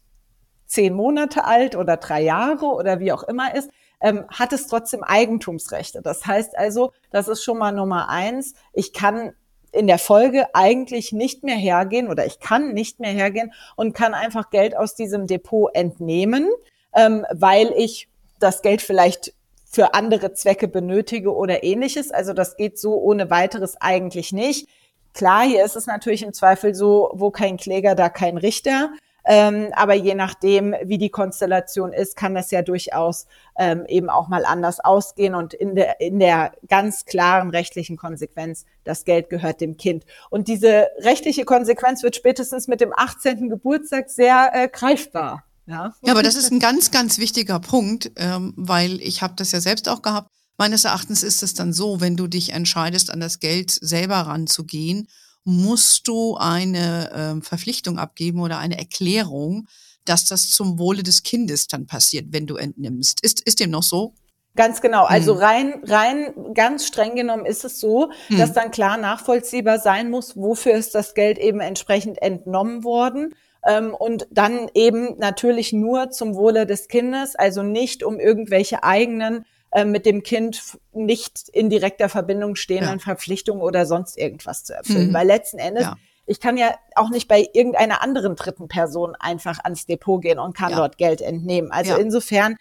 zehn 0.66 0.94
Monate 0.94 1.44
alt 1.44 1.76
oder 1.76 1.96
drei 1.96 2.22
Jahre 2.22 2.66
oder 2.66 3.00
wie 3.00 3.12
auch 3.12 3.24
immer 3.24 3.54
ist, 3.54 3.70
ähm, 4.00 4.24
hat 4.28 4.52
es 4.52 4.66
trotzdem 4.66 5.02
Eigentumsrechte. 5.02 6.00
Das 6.02 6.26
heißt 6.26 6.56
also, 6.56 6.92
das 7.10 7.28
ist 7.28 7.42
schon 7.42 7.58
mal 7.58 7.72
Nummer 7.72 8.08
eins. 8.08 8.54
Ich 8.72 8.92
kann 8.92 9.32
in 9.72 9.86
der 9.86 9.98
Folge 9.98 10.46
eigentlich 10.54 11.12
nicht 11.12 11.44
mehr 11.44 11.56
hergehen 11.56 12.08
oder 12.08 12.26
ich 12.26 12.40
kann 12.40 12.72
nicht 12.72 12.98
mehr 12.98 13.12
hergehen 13.12 13.52
und 13.76 13.94
kann 13.94 14.14
einfach 14.14 14.50
Geld 14.50 14.76
aus 14.76 14.94
diesem 14.94 15.26
Depot 15.26 15.70
entnehmen, 15.74 16.48
ähm, 16.94 17.24
weil 17.32 17.72
ich 17.76 18.08
das 18.40 18.62
Geld 18.62 18.82
vielleicht 18.82 19.34
für 19.64 19.94
andere 19.94 20.32
Zwecke 20.32 20.66
benötige 20.66 21.32
oder 21.32 21.62
ähnliches. 21.62 22.10
Also 22.10 22.32
das 22.32 22.56
geht 22.56 22.78
so 22.78 22.96
ohne 22.96 23.30
weiteres 23.30 23.80
eigentlich 23.80 24.32
nicht. 24.32 24.68
Klar, 25.14 25.44
hier 25.44 25.64
ist 25.64 25.76
es 25.76 25.86
natürlich 25.86 26.22
im 26.22 26.32
Zweifel 26.32 26.74
so, 26.74 27.10
wo 27.14 27.30
kein 27.30 27.56
Kläger, 27.56 27.94
da 27.94 28.08
kein 28.08 28.36
Richter. 28.36 28.90
Ähm, 29.24 29.68
aber 29.74 29.94
je 29.94 30.14
nachdem, 30.14 30.74
wie 30.82 30.98
die 30.98 31.10
Konstellation 31.10 31.92
ist, 31.92 32.16
kann 32.16 32.34
das 32.34 32.50
ja 32.50 32.62
durchaus 32.62 33.26
ähm, 33.58 33.84
eben 33.86 34.08
auch 34.08 34.28
mal 34.28 34.44
anders 34.44 34.80
ausgehen. 34.80 35.34
Und 35.34 35.54
in 35.54 35.74
der, 35.74 36.00
in 36.00 36.18
der 36.18 36.52
ganz 36.68 37.04
klaren 37.04 37.50
rechtlichen 37.50 37.96
Konsequenz, 37.96 38.64
das 38.84 39.04
Geld 39.04 39.28
gehört 39.28 39.60
dem 39.60 39.76
Kind. 39.76 40.04
Und 40.30 40.48
diese 40.48 40.88
rechtliche 40.98 41.44
Konsequenz 41.44 42.02
wird 42.02 42.16
spätestens 42.16 42.66
mit 42.66 42.80
dem 42.80 42.92
18. 42.96 43.48
Geburtstag 43.48 44.08
sehr 44.10 44.50
äh, 44.54 44.68
greifbar. 44.68 45.44
Ja. 45.66 45.94
ja, 46.02 46.12
aber 46.12 46.22
das 46.22 46.34
ist 46.34 46.50
ein 46.50 46.58
ganz, 46.58 46.90
ganz 46.90 47.18
wichtiger 47.18 47.60
Punkt, 47.60 48.10
ähm, 48.16 48.54
weil 48.56 49.00
ich 49.00 49.22
habe 49.22 49.34
das 49.36 49.52
ja 49.52 49.60
selbst 49.60 49.88
auch 49.88 50.02
gehabt. 50.02 50.28
Meines 50.60 50.84
Erachtens 50.84 51.22
ist 51.22 51.42
es 51.42 51.54
dann 51.54 51.72
so, 51.72 52.02
wenn 52.02 52.18
du 52.18 52.26
dich 52.26 52.52
entscheidest, 52.52 53.10
an 53.10 53.18
das 53.18 53.40
Geld 53.40 53.70
selber 53.70 54.16
ranzugehen 54.16 55.08
musst 55.44 56.06
du 56.06 56.36
eine 56.36 57.10
ähm, 57.14 57.40
Verpflichtung 57.40 57.98
abgeben 57.98 58.42
oder 58.42 58.58
eine 58.58 58.76
Erklärung, 58.76 59.68
dass 60.04 60.26
das 60.26 60.50
zum 60.50 60.78
Wohle 60.78 61.02
des 61.02 61.22
Kindes 61.22 61.66
dann 61.66 61.86
passiert, 61.86 62.26
wenn 62.28 62.46
du 62.46 62.56
entnimmst. 62.56 63.24
Ist, 63.24 63.40
ist 63.40 63.58
dem 63.58 63.70
noch 63.70 63.82
so? 63.82 64.12
Ganz 64.54 64.82
genau. 64.82 65.06
Also 65.06 65.32
hm. 65.32 65.40
rein, 65.40 65.82
rein 65.86 66.34
ganz 66.52 66.86
streng 66.86 67.14
genommen 67.14 67.46
ist 67.46 67.64
es 67.64 67.80
so, 67.80 68.10
hm. 68.26 68.36
dass 68.36 68.52
dann 68.52 68.70
klar 68.70 68.98
nachvollziehbar 68.98 69.78
sein 69.78 70.10
muss, 70.10 70.36
wofür 70.36 70.74
ist 70.74 70.94
das 70.94 71.14
Geld 71.14 71.38
eben 71.38 71.60
entsprechend 71.60 72.20
entnommen 72.20 72.84
worden. 72.84 73.34
Ähm, 73.66 73.94
und 73.94 74.26
dann 74.30 74.68
eben 74.74 75.16
natürlich 75.16 75.72
nur 75.72 76.10
zum 76.10 76.34
Wohle 76.34 76.66
des 76.66 76.88
Kindes, 76.88 77.34
also 77.34 77.62
nicht 77.62 78.02
um 78.02 78.20
irgendwelche 78.20 78.84
eigenen 78.84 79.46
äh, 79.72 79.84
mit 79.84 80.04
dem 80.04 80.22
Kind 80.22 80.78
nicht 80.92 81.48
in 81.48 81.70
direkter 81.70 82.08
Verbindung 82.08 82.56
stehenden 82.56 82.98
ja. 82.98 83.04
Verpflichtungen 83.04 83.62
oder 83.62 83.86
sonst 83.86 84.18
irgendwas 84.18 84.64
zu 84.64 84.74
erfüllen. 84.74 85.10
Mhm. 85.10 85.14
Weil 85.14 85.26
letzten 85.26 85.58
Endes, 85.58 85.84
ja. 85.84 85.96
ich 86.26 86.40
kann 86.40 86.56
ja 86.56 86.74
auch 86.96 87.10
nicht 87.10 87.28
bei 87.28 87.48
irgendeiner 87.52 88.02
anderen 88.02 88.34
dritten 88.34 88.66
Person 88.66 89.14
einfach 89.20 89.60
ans 89.62 89.86
Depot 89.86 90.20
gehen 90.20 90.40
und 90.40 90.56
kann 90.56 90.72
ja. 90.72 90.76
dort 90.76 90.98
Geld 90.98 91.20
entnehmen. 91.20 91.70
Also 91.70 91.96
insofern, 91.96 92.56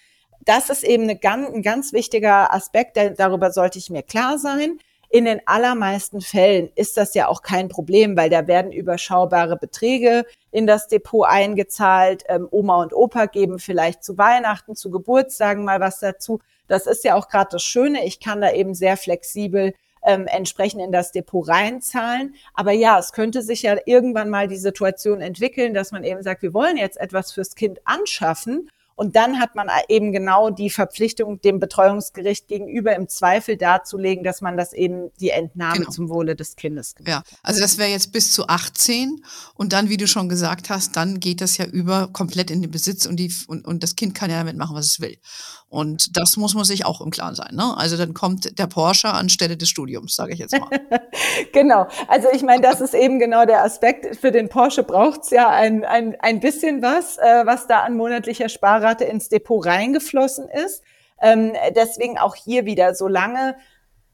das 0.45 0.69
ist 0.69 0.83
eben 0.83 1.19
ganz, 1.19 1.49
ein 1.49 1.63
ganz 1.63 1.93
wichtiger 1.93 2.53
Aspekt, 2.53 2.95
der, 2.95 3.11
darüber 3.11 3.51
sollte 3.51 3.79
ich 3.79 3.89
mir 3.89 4.03
klar 4.03 4.37
sein. 4.37 4.77
In 5.11 5.25
den 5.25 5.41
allermeisten 5.47 6.21
Fällen 6.21 6.69
ist 6.75 6.95
das 6.95 7.15
ja 7.15 7.27
auch 7.27 7.41
kein 7.41 7.67
Problem, 7.67 8.15
weil 8.15 8.29
da 8.29 8.45
werden 8.45 8.71
überschaubare 8.71 9.57
Beträge 9.57 10.25
in 10.51 10.67
das 10.67 10.87
Depot 10.87 11.25
eingezahlt. 11.27 12.23
Ähm, 12.27 12.47
Oma 12.51 12.83
und 12.83 12.93
Opa 12.93 13.25
geben 13.25 13.57
vielleicht 13.57 14.03
zu 14.03 14.19
Weihnachten, 14.19 14.75
zu 14.75 14.91
Geburtstagen 14.91 15.65
mal 15.65 15.79
was 15.79 15.99
dazu. 15.99 16.39
Das 16.69 16.87
ist 16.87 17.03
ja 17.03 17.15
auch 17.15 17.27
gerade 17.27 17.49
das 17.51 17.63
Schöne. 17.63 18.05
Ich 18.05 18.21
kann 18.21 18.39
da 18.39 18.51
eben 18.51 18.73
sehr 18.73 18.95
flexibel 18.95 19.73
ähm, 20.05 20.27
entsprechend 20.27 20.81
in 20.81 20.91
das 20.91 21.11
Depot 21.11 21.45
reinzahlen. 21.47 22.35
Aber 22.53 22.71
ja, 22.71 22.97
es 22.97 23.11
könnte 23.11 23.41
sich 23.41 23.63
ja 23.63 23.75
irgendwann 23.85 24.29
mal 24.29 24.47
die 24.47 24.55
Situation 24.55 25.19
entwickeln, 25.19 25.73
dass 25.73 25.91
man 25.91 26.03
eben 26.05 26.23
sagt, 26.23 26.41
wir 26.41 26.53
wollen 26.53 26.77
jetzt 26.77 26.97
etwas 26.97 27.33
fürs 27.33 27.55
Kind 27.55 27.81
anschaffen 27.83 28.69
und 28.99 29.15
dann 29.15 29.39
hat 29.39 29.55
man 29.55 29.69
eben 29.87 30.11
genau 30.11 30.49
die 30.49 30.69
Verpflichtung, 30.69 31.39
dem 31.39 31.61
Betreuungsgericht 31.61 32.49
gegenüber 32.49 32.93
im 32.97 33.07
Zweifel 33.07 33.55
darzulegen, 33.55 34.25
dass 34.25 34.41
man 34.41 34.57
das 34.57 34.73
eben 34.73 35.09
die 35.21 35.29
Entnahme 35.29 35.77
genau. 35.77 35.89
zum 35.89 36.09
Wohle 36.09 36.35
des 36.35 36.57
Kindes 36.57 36.95
gemacht 36.95 37.09
Ja, 37.09 37.37
also 37.41 37.61
das 37.61 37.77
wäre 37.77 37.89
jetzt 37.89 38.11
bis 38.11 38.33
zu 38.33 38.49
18 38.49 39.23
und 39.53 39.71
dann, 39.71 39.87
wie 39.87 39.95
du 39.95 40.05
schon 40.05 40.27
gesagt 40.27 40.69
hast, 40.69 40.97
dann 40.97 41.21
geht 41.21 41.39
das 41.39 41.55
ja 41.55 41.63
über 41.63 42.09
komplett 42.11 42.51
in 42.51 42.61
den 42.61 42.71
Besitz 42.71 43.05
und, 43.05 43.15
die, 43.15 43.33
und, 43.47 43.65
und 43.65 43.83
das 43.83 43.95
Kind 43.95 44.15
kann 44.15 44.29
ja 44.29 44.39
damit 44.39 44.57
machen, 44.57 44.75
was 44.75 44.87
es 44.87 44.99
will. 44.99 45.15
Und 45.69 46.17
das 46.17 46.35
muss 46.35 46.55
man 46.55 46.63
sich 46.65 46.83
auch 46.83 46.99
im 46.99 47.11
Klaren 47.11 47.35
sein. 47.35 47.53
Ne? 47.53 47.77
Also 47.77 47.95
dann 47.95 48.15
kommt 48.15 48.57
der 48.57 48.65
Porsche 48.65 49.09
anstelle 49.09 49.55
des 49.55 49.69
Studiums, 49.69 50.15
sage 50.15 50.33
ich 50.33 50.39
jetzt 50.39 50.59
mal. 50.59 50.67
genau. 51.53 51.87
Also 52.07 52.27
ich 52.33 52.41
meine, 52.41 52.63
das 52.63 52.81
ist 52.81 52.95
eben 52.95 53.19
genau 53.19 53.45
der 53.45 53.63
Aspekt. 53.63 54.17
Für 54.17 54.31
den 54.31 54.49
Porsche 54.49 54.81
braucht's 54.81 55.29
ja 55.29 55.47
ein, 55.47 55.85
ein, 55.85 56.15
ein 56.19 56.39
bisschen 56.39 56.81
was, 56.81 57.19
äh, 57.19 57.45
was 57.45 57.67
da 57.67 57.81
an 57.81 57.95
monatlicher 57.95 58.49
Sparrate 58.89 59.05
ins 59.05 59.29
Depot 59.29 59.65
reingeflossen 59.65 60.49
ist. 60.49 60.83
Ähm, 61.21 61.53
deswegen 61.75 62.17
auch 62.17 62.35
hier 62.35 62.65
wieder, 62.65 62.95
solange 62.95 63.55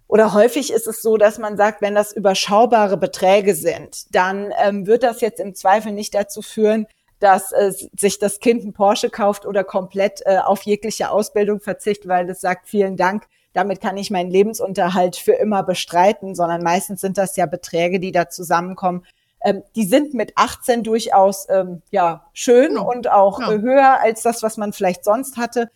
oder 0.08 0.34
häufig 0.34 0.72
ist 0.72 0.88
es 0.88 1.02
so, 1.02 1.18
dass 1.18 1.40
man 1.40 1.58
sagt, 1.58 1.82
wenn 1.82 1.96
das 1.96 2.12
überschaubare 2.12 2.98
Beträge 2.98 3.56
sind, 3.56 4.14
dann 4.14 4.54
ähm, 4.64 4.86
wird 4.86 5.02
das 5.02 5.22
jetzt 5.22 5.40
im 5.40 5.56
Zweifel 5.56 5.92
nicht 5.92 6.14
dazu 6.14 6.44
führen, 6.44 6.86
dass 7.20 7.52
äh, 7.52 7.72
sich 7.98 8.20
das 8.20 8.40
Kind 8.40 8.64
ein 8.64 8.74
Porsche 8.74 9.10
kauft 9.10 9.48
oder 9.48 9.64
komplett 9.64 10.22
äh, 10.26 10.38
auf 10.38 10.62
jegliche 10.62 11.10
Ausbildung 11.10 11.60
verzichtet, 11.60 12.08
weil 12.08 12.28
das 12.28 12.40
sagt, 12.40 12.68
vielen 12.68 12.98
Dank, 12.98 13.24
damit 13.54 13.82
kann 13.82 13.98
ich 13.98 14.12
meinen 14.12 14.30
Lebensunterhalt 14.30 15.16
für 15.16 15.34
immer 15.34 15.64
bestreiten, 15.64 16.36
sondern 16.36 16.62
meistens 16.62 17.02
sind 17.02 17.18
das 17.18 17.36
ja 17.36 17.48
Beträge, 17.48 18.00
die 18.00 18.12
da 18.12 18.30
zusammenkommen. 18.30 19.06
Ähm, 19.46 19.62
die 19.76 19.86
sind 19.86 20.16
mit 20.16 20.34
18 20.36 20.84
durchaus 20.84 21.48
ähm, 21.50 21.84
ja 21.92 22.26
schön 22.34 22.78
und 22.80 23.10
auch 23.12 23.40
ja. 23.40 23.52
höher 23.52 24.00
als 24.02 24.24
das, 24.24 24.42
was 24.42 24.58
man 24.58 24.74
vielleicht 24.74 25.06
sonst 25.06 25.38
hatte. 25.38 25.70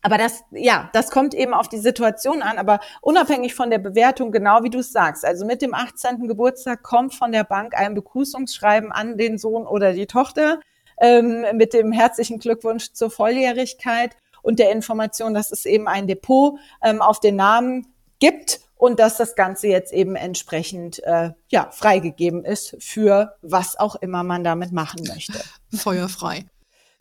Aber 0.00 0.16
das, 0.16 0.42
ja, 0.50 0.88
das 0.94 1.10
kommt 1.10 1.34
eben 1.34 1.52
auf 1.52 1.68
die 1.68 1.78
Situation 1.78 2.40
an, 2.40 2.56
aber 2.56 2.80
unabhängig 3.02 3.54
von 3.54 3.68
der 3.68 3.78
Bewertung, 3.78 4.32
genau 4.32 4.62
wie 4.62 4.70
du 4.70 4.78
es 4.78 4.92
sagst. 4.92 5.26
Also 5.26 5.44
mit 5.44 5.60
dem 5.60 5.74
18. 5.74 6.26
Geburtstag 6.26 6.82
kommt 6.82 7.14
von 7.14 7.32
der 7.32 7.44
Bank 7.44 7.78
ein 7.78 7.94
Begrüßungsschreiben 7.94 8.92
an 8.92 9.18
den 9.18 9.36
Sohn 9.36 9.66
oder 9.66 9.92
die 9.92 10.06
Tochter 10.06 10.58
ähm, 11.02 11.44
mit 11.52 11.74
dem 11.74 11.92
herzlichen 11.92 12.38
Glückwunsch 12.38 12.92
zur 12.94 13.10
Volljährigkeit 13.10 14.16
und 14.40 14.58
der 14.58 14.72
Information, 14.72 15.34
dass 15.34 15.52
es 15.52 15.66
eben 15.66 15.86
ein 15.86 16.06
Depot 16.06 16.58
ähm, 16.82 17.02
auf 17.02 17.20
den 17.20 17.36
Namen 17.36 17.86
gibt 18.20 18.60
und 18.80 18.98
dass 18.98 19.18
das 19.18 19.34
Ganze 19.34 19.68
jetzt 19.68 19.92
eben 19.92 20.16
entsprechend 20.16 21.02
äh, 21.04 21.32
ja 21.50 21.70
freigegeben 21.70 22.46
ist 22.46 22.76
für 22.80 23.36
was 23.42 23.78
auch 23.78 23.94
immer 23.96 24.22
man 24.24 24.42
damit 24.42 24.72
machen 24.72 25.06
möchte. 25.06 25.38
Feuerfrei. 25.74 26.46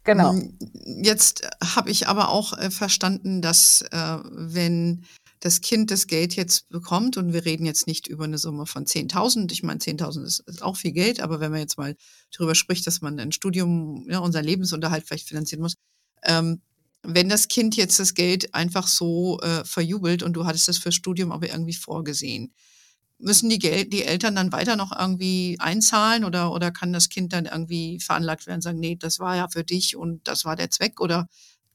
Genau. 0.03 0.33
Ähm, 0.33 0.57
jetzt 0.83 1.47
habe 1.63 1.89
ich 1.89 2.07
aber 2.07 2.29
auch 2.29 2.57
äh, 2.57 2.69
verstanden, 2.69 3.41
dass 3.41 3.81
äh, 3.91 4.17
wenn 4.29 5.05
das 5.39 5.61
Kind 5.61 5.89
das 5.89 6.07
Geld 6.07 6.35
jetzt 6.35 6.67
bekommt 6.67 7.15
und 7.15 7.31
wir 7.31 7.45
reden 7.45 7.65
jetzt 7.65 7.87
nicht 7.87 8.07
über 8.07 8.25
eine 8.25 8.37
Summe 8.37 8.65
von 8.65 8.85
10.000, 8.85 9.49
ich 9.53 9.63
meine 9.63 9.79
10.000 9.79 10.25
ist, 10.25 10.39
ist, 10.47 10.61
auch 10.61 10.75
viel 10.75 10.91
Geld, 10.91 11.21
aber 11.21 11.39
wenn 11.39 11.51
man 11.51 11.61
jetzt 11.61 11.77
mal 11.77 11.95
darüber 12.35 12.55
spricht, 12.55 12.85
dass 12.87 12.99
man 12.99 13.17
ein 13.21 13.31
Studium, 13.31 14.05
ja, 14.09 14.19
unseren 14.19 14.43
Lebensunterhalt 14.43 15.05
vielleicht 15.07 15.29
finanzieren 15.29 15.61
muss, 15.61 15.75
ähm, 16.23 16.61
wenn 17.03 17.29
das 17.29 17.47
Kind 17.47 17.75
jetzt 17.75 17.99
das 17.99 18.13
Geld 18.13 18.53
einfach 18.53 18.87
so 18.87 19.39
äh, 19.41 19.63
verjubelt 19.63 20.23
und 20.23 20.33
du 20.33 20.45
hattest 20.45 20.67
das 20.67 20.77
fürs 20.77 20.95
Studium 20.95 21.31
aber 21.31 21.47
irgendwie 21.47 21.73
vorgesehen, 21.73 22.53
müssen 23.19 23.49
die, 23.49 23.59
Geld, 23.59 23.91
die 23.93 24.05
Eltern 24.05 24.35
dann 24.35 24.51
weiter 24.51 24.75
noch 24.75 24.97
irgendwie 24.97 25.57
einzahlen 25.59 26.23
oder, 26.23 26.51
oder 26.51 26.71
kann 26.71 26.93
das 26.93 27.09
Kind 27.09 27.33
dann 27.33 27.45
irgendwie 27.45 27.99
veranlagt 27.99 28.47
werden 28.47 28.61
sagen, 28.61 28.79
nee, 28.79 28.95
das 28.95 29.19
war 29.19 29.35
ja 29.35 29.47
für 29.49 29.63
dich 29.63 29.95
und 29.95 30.27
das 30.27 30.45
war 30.45 30.55
der 30.55 30.69
Zweck 30.69 31.01
oder 31.01 31.27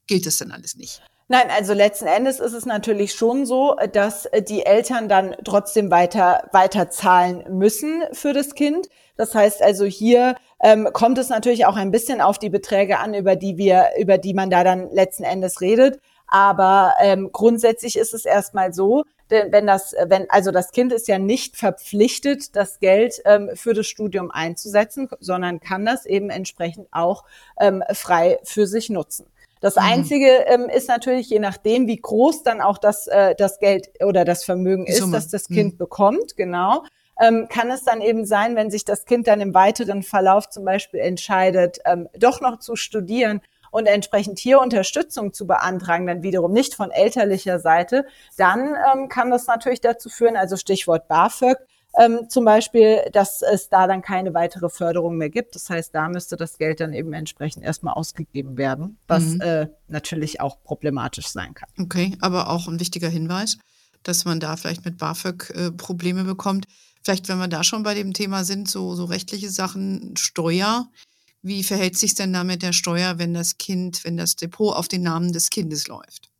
gilt 0.07 0.25
das 0.25 0.37
denn 0.37 0.51
alles 0.51 0.75
nicht? 0.75 1.01
Nein, 1.27 1.49
also 1.49 1.73
letzten 1.73 2.05
Endes 2.05 2.39
ist 2.39 2.53
es 2.53 2.67
natürlich 2.67 3.13
schon 3.13 3.47
so, 3.47 3.75
dass 3.93 4.29
die 4.47 4.63
Eltern 4.63 5.09
dann 5.09 5.35
trotzdem 5.43 5.89
weiter, 5.89 6.47
weiter 6.51 6.91
zahlen 6.91 7.43
müssen 7.57 8.03
für 8.11 8.31
das 8.31 8.53
Kind. 8.53 8.89
Das 9.17 9.33
heißt 9.33 9.63
also 9.63 9.85
hier 9.85 10.35
ähm, 10.65 10.89
kommt 10.93 11.19
es 11.19 11.29
natürlich 11.29 11.67
auch 11.67 11.75
ein 11.75 11.91
bisschen 11.91 12.21
auf 12.21 12.39
die 12.39 12.49
Beträge 12.49 12.97
an, 12.97 13.13
über 13.13 13.35
die 13.35 13.55
wir, 13.55 13.91
über 13.99 14.17
die 14.17 14.33
man 14.33 14.49
da 14.49 14.63
dann 14.63 14.89
letzten 14.89 15.23
Endes 15.23 15.61
redet. 15.61 15.99
Aber 16.27 16.95
ähm, 16.99 17.29
grundsätzlich 17.31 17.95
ist 17.95 18.15
es 18.15 18.25
erstmal 18.25 18.73
so, 18.73 19.03
denn 19.29 19.51
wenn 19.51 19.67
das, 19.67 19.93
wenn, 20.07 20.27
also 20.31 20.49
das 20.49 20.71
Kind 20.71 20.91
ist 20.91 21.07
ja 21.07 21.19
nicht 21.19 21.55
verpflichtet, 21.55 22.55
das 22.55 22.79
Geld 22.79 23.21
ähm, 23.25 23.51
für 23.53 23.75
das 23.75 23.85
Studium 23.85 24.31
einzusetzen, 24.31 25.07
sondern 25.19 25.59
kann 25.59 25.85
das 25.85 26.07
eben 26.07 26.31
entsprechend 26.31 26.87
auch 26.91 27.25
ähm, 27.59 27.83
frei 27.93 28.39
für 28.43 28.65
sich 28.65 28.89
nutzen. 28.89 29.27
Das 29.61 29.75
mhm. 29.75 29.83
Einzige 29.83 30.29
ähm, 30.47 30.67
ist 30.67 30.89
natürlich, 30.89 31.29
je 31.29 31.39
nachdem, 31.39 31.85
wie 31.85 31.97
groß 31.97 32.41
dann 32.41 32.59
auch 32.59 32.79
das, 32.79 33.05
äh, 33.05 33.35
das 33.35 33.59
Geld 33.59 33.89
oder 34.03 34.25
das 34.25 34.43
Vermögen 34.43 34.87
ist, 34.87 35.13
das 35.13 35.27
das 35.27 35.47
Kind 35.47 35.73
mhm. 35.73 35.77
bekommt, 35.77 36.35
genau, 36.35 36.81
ähm, 37.19 37.47
kann 37.49 37.71
es 37.71 37.83
dann 37.83 38.01
eben 38.01 38.25
sein, 38.25 38.55
wenn 38.55 38.71
sich 38.71 38.85
das 38.85 39.05
Kind 39.05 39.27
dann 39.27 39.41
im 39.41 39.53
weiteren 39.53 40.03
Verlauf 40.03 40.49
zum 40.49 40.65
Beispiel 40.65 40.99
entscheidet, 40.99 41.79
ähm, 41.85 42.09
doch 42.17 42.41
noch 42.41 42.59
zu 42.59 42.75
studieren 42.75 43.41
und 43.71 43.87
entsprechend 43.87 44.39
hier 44.39 44.59
Unterstützung 44.59 45.33
zu 45.33 45.47
beantragen, 45.47 46.07
dann 46.07 46.23
wiederum 46.23 46.53
nicht 46.53 46.75
von 46.75 46.91
elterlicher 46.91 47.59
Seite, 47.59 48.05
dann 48.37 48.75
ähm, 48.93 49.09
kann 49.09 49.31
das 49.31 49.47
natürlich 49.47 49.81
dazu 49.81 50.09
führen, 50.09 50.37
also 50.37 50.55
Stichwort 50.55 51.07
BAföG, 51.07 51.57
ähm, 51.97 52.29
zum 52.29 52.45
Beispiel, 52.45 53.01
dass 53.13 53.41
es 53.41 53.69
da 53.69 53.87
dann 53.87 54.01
keine 54.01 54.33
weitere 54.33 54.69
Förderung 54.69 55.17
mehr 55.17 55.29
gibt. 55.29 55.55
Das 55.55 55.69
heißt, 55.69 55.93
da 55.93 56.09
müsste 56.09 56.35
das 56.35 56.57
Geld 56.57 56.79
dann 56.79 56.93
eben 56.93 57.13
entsprechend 57.13 57.63
erstmal 57.63 57.93
ausgegeben 57.93 58.57
werden, 58.57 58.97
was 59.07 59.23
mhm. 59.23 59.41
äh, 59.41 59.67
natürlich 59.87 60.41
auch 60.41 60.61
problematisch 60.63 61.27
sein 61.27 61.53
kann. 61.53 61.69
Okay, 61.79 62.17
aber 62.21 62.49
auch 62.49 62.67
ein 62.67 62.79
wichtiger 62.79 63.09
Hinweis, 63.09 63.57
dass 64.03 64.25
man 64.25 64.39
da 64.39 64.55
vielleicht 64.57 64.85
mit 64.85 64.97
BAföG 64.97 65.49
äh, 65.51 65.71
Probleme 65.71 66.23
bekommt. 66.23 66.65
Vielleicht, 67.05 67.29
wenn 67.29 67.37
wir 67.37 67.47
da 67.47 67.63
schon 67.63 67.83
bei 67.83 67.93
dem 67.93 68.13
Thema 68.13 68.43
sind, 68.43 68.67
so, 68.67 68.95
so 68.95 69.05
rechtliche 69.05 69.51
Sachen, 69.51 70.15
Steuer. 70.17 70.87
Wie 71.43 71.63
verhält 71.63 71.95
sich 71.95 72.15
denn 72.15 72.33
da 72.33 72.43
mit 72.43 72.63
der 72.63 72.73
Steuer, 72.73 73.19
wenn 73.19 73.35
das 73.35 73.59
Kind, 73.59 74.03
wenn 74.03 74.17
das 74.17 74.35
Depot 74.35 74.75
auf 74.75 74.87
den 74.87 75.03
Namen 75.03 75.31
des 75.31 75.51
Kindes 75.51 75.87
läuft? 75.87 76.31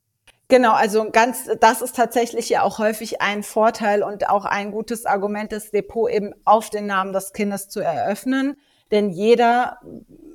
Genau, 0.47 0.73
also 0.73 1.11
ganz, 1.11 1.47
das 1.59 1.83
ist 1.83 1.95
tatsächlich 1.95 2.49
ja 2.49 2.63
auch 2.63 2.79
häufig 2.79 3.21
ein 3.21 3.43
Vorteil 3.43 4.01
und 4.01 4.27
auch 4.27 4.45
ein 4.45 4.71
gutes 4.71 5.05
Argument, 5.05 5.51
das 5.51 5.69
Depot 5.69 6.09
eben 6.09 6.33
auf 6.45 6.71
den 6.71 6.87
Namen 6.87 7.13
des 7.13 7.33
Kindes 7.33 7.69
zu 7.69 7.81
eröffnen. 7.81 8.57
Denn 8.89 9.11
jeder 9.11 9.79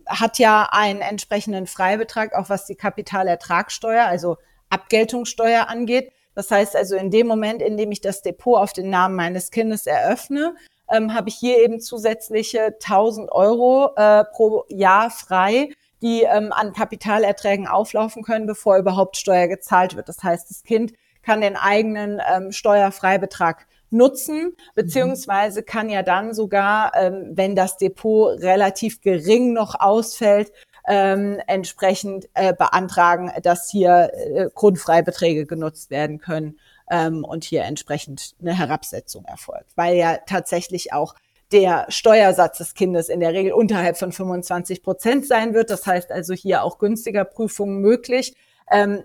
hat 0.07 0.39
ja 0.39 0.69
einen 0.71 1.01
entsprechenden 1.01 1.67
Freibetrag, 1.67 2.37
auch 2.37 2.49
was 2.49 2.67
die 2.67 2.77
Kapitalertragssteuer, 2.77 4.05
also 4.05 4.37
Abgeltungssteuer 4.69 5.69
angeht. 5.69 6.13
Das 6.41 6.51
heißt 6.51 6.75
also, 6.75 6.97
in 6.97 7.11
dem 7.11 7.27
Moment, 7.27 7.61
in 7.61 7.77
dem 7.77 7.93
ich 7.93 8.01
das 8.01 8.23
Depot 8.23 8.59
auf 8.59 8.73
den 8.73 8.89
Namen 8.89 9.15
meines 9.15 9.51
Kindes 9.51 9.85
eröffne, 9.87 10.55
ähm, 10.91 11.13
habe 11.13 11.29
ich 11.29 11.35
hier 11.35 11.63
eben 11.63 11.81
zusätzliche 11.81 12.77
1000 12.83 13.31
Euro 13.31 13.91
äh, 13.95 14.25
pro 14.25 14.65
Jahr 14.71 15.11
frei, 15.11 15.69
die 16.01 16.23
ähm, 16.23 16.51
an 16.51 16.73
Kapitalerträgen 16.73 17.69
auflaufen 17.69 18.23
können, 18.23 18.47
bevor 18.47 18.79
überhaupt 18.79 19.19
Steuer 19.19 19.49
gezahlt 19.49 19.97
wird. 19.97 20.09
Das 20.09 20.23
heißt, 20.23 20.49
das 20.49 20.63
Kind 20.63 20.95
kann 21.21 21.43
den 21.43 21.57
eigenen 21.57 22.23
ähm, 22.35 22.53
Steuerfreibetrag 22.53 23.67
nutzen, 23.91 24.57
beziehungsweise 24.75 25.63
kann 25.63 25.91
ja 25.91 26.03
dann 26.03 26.33
sogar, 26.33 26.97
ähm, 26.97 27.33
wenn 27.35 27.55
das 27.55 27.77
Depot 27.77 28.41
relativ 28.41 29.03
gering 29.03 29.53
noch 29.53 29.79
ausfällt, 29.79 30.53
ähm, 30.87 31.41
entsprechend 31.47 32.29
äh, 32.35 32.55
beantragen, 32.55 33.33
dass 33.43 33.71
hier 33.71 34.11
äh, 34.15 34.49
Grundfreibeträge 34.55 35.47
genutzt 35.47 35.91
werden 35.91 36.19
können 36.19 36.59
ähm, 36.91 37.25
und 37.25 37.45
hier 37.45 37.63
entsprechend 37.63 38.35
eine 38.41 38.57
Herabsetzung 38.57 39.25
erfolgt, 39.25 39.71
weil 39.77 39.97
ja 39.97 40.19
tatsächlich 40.27 40.93
auch 40.93 41.15
der 41.53 41.87
Steuersatz 41.89 42.59
des 42.59 42.75
Kindes 42.75 43.09
in 43.09 43.21
der 43.21 43.33
Regel 43.33 43.53
unterhalb 43.53 43.97
von 43.97 44.13
25 44.13 44.83
Prozent 44.83 45.27
sein 45.27 45.53
wird. 45.55 45.71
Das 45.71 45.87
heißt 45.87 46.13
also 46.13 46.33
hier 46.33 46.63
auch 46.63 46.79
günstiger 46.79 47.25
Prüfungen 47.25 47.81
möglich. 47.81 48.35
Ähm, 48.71 49.03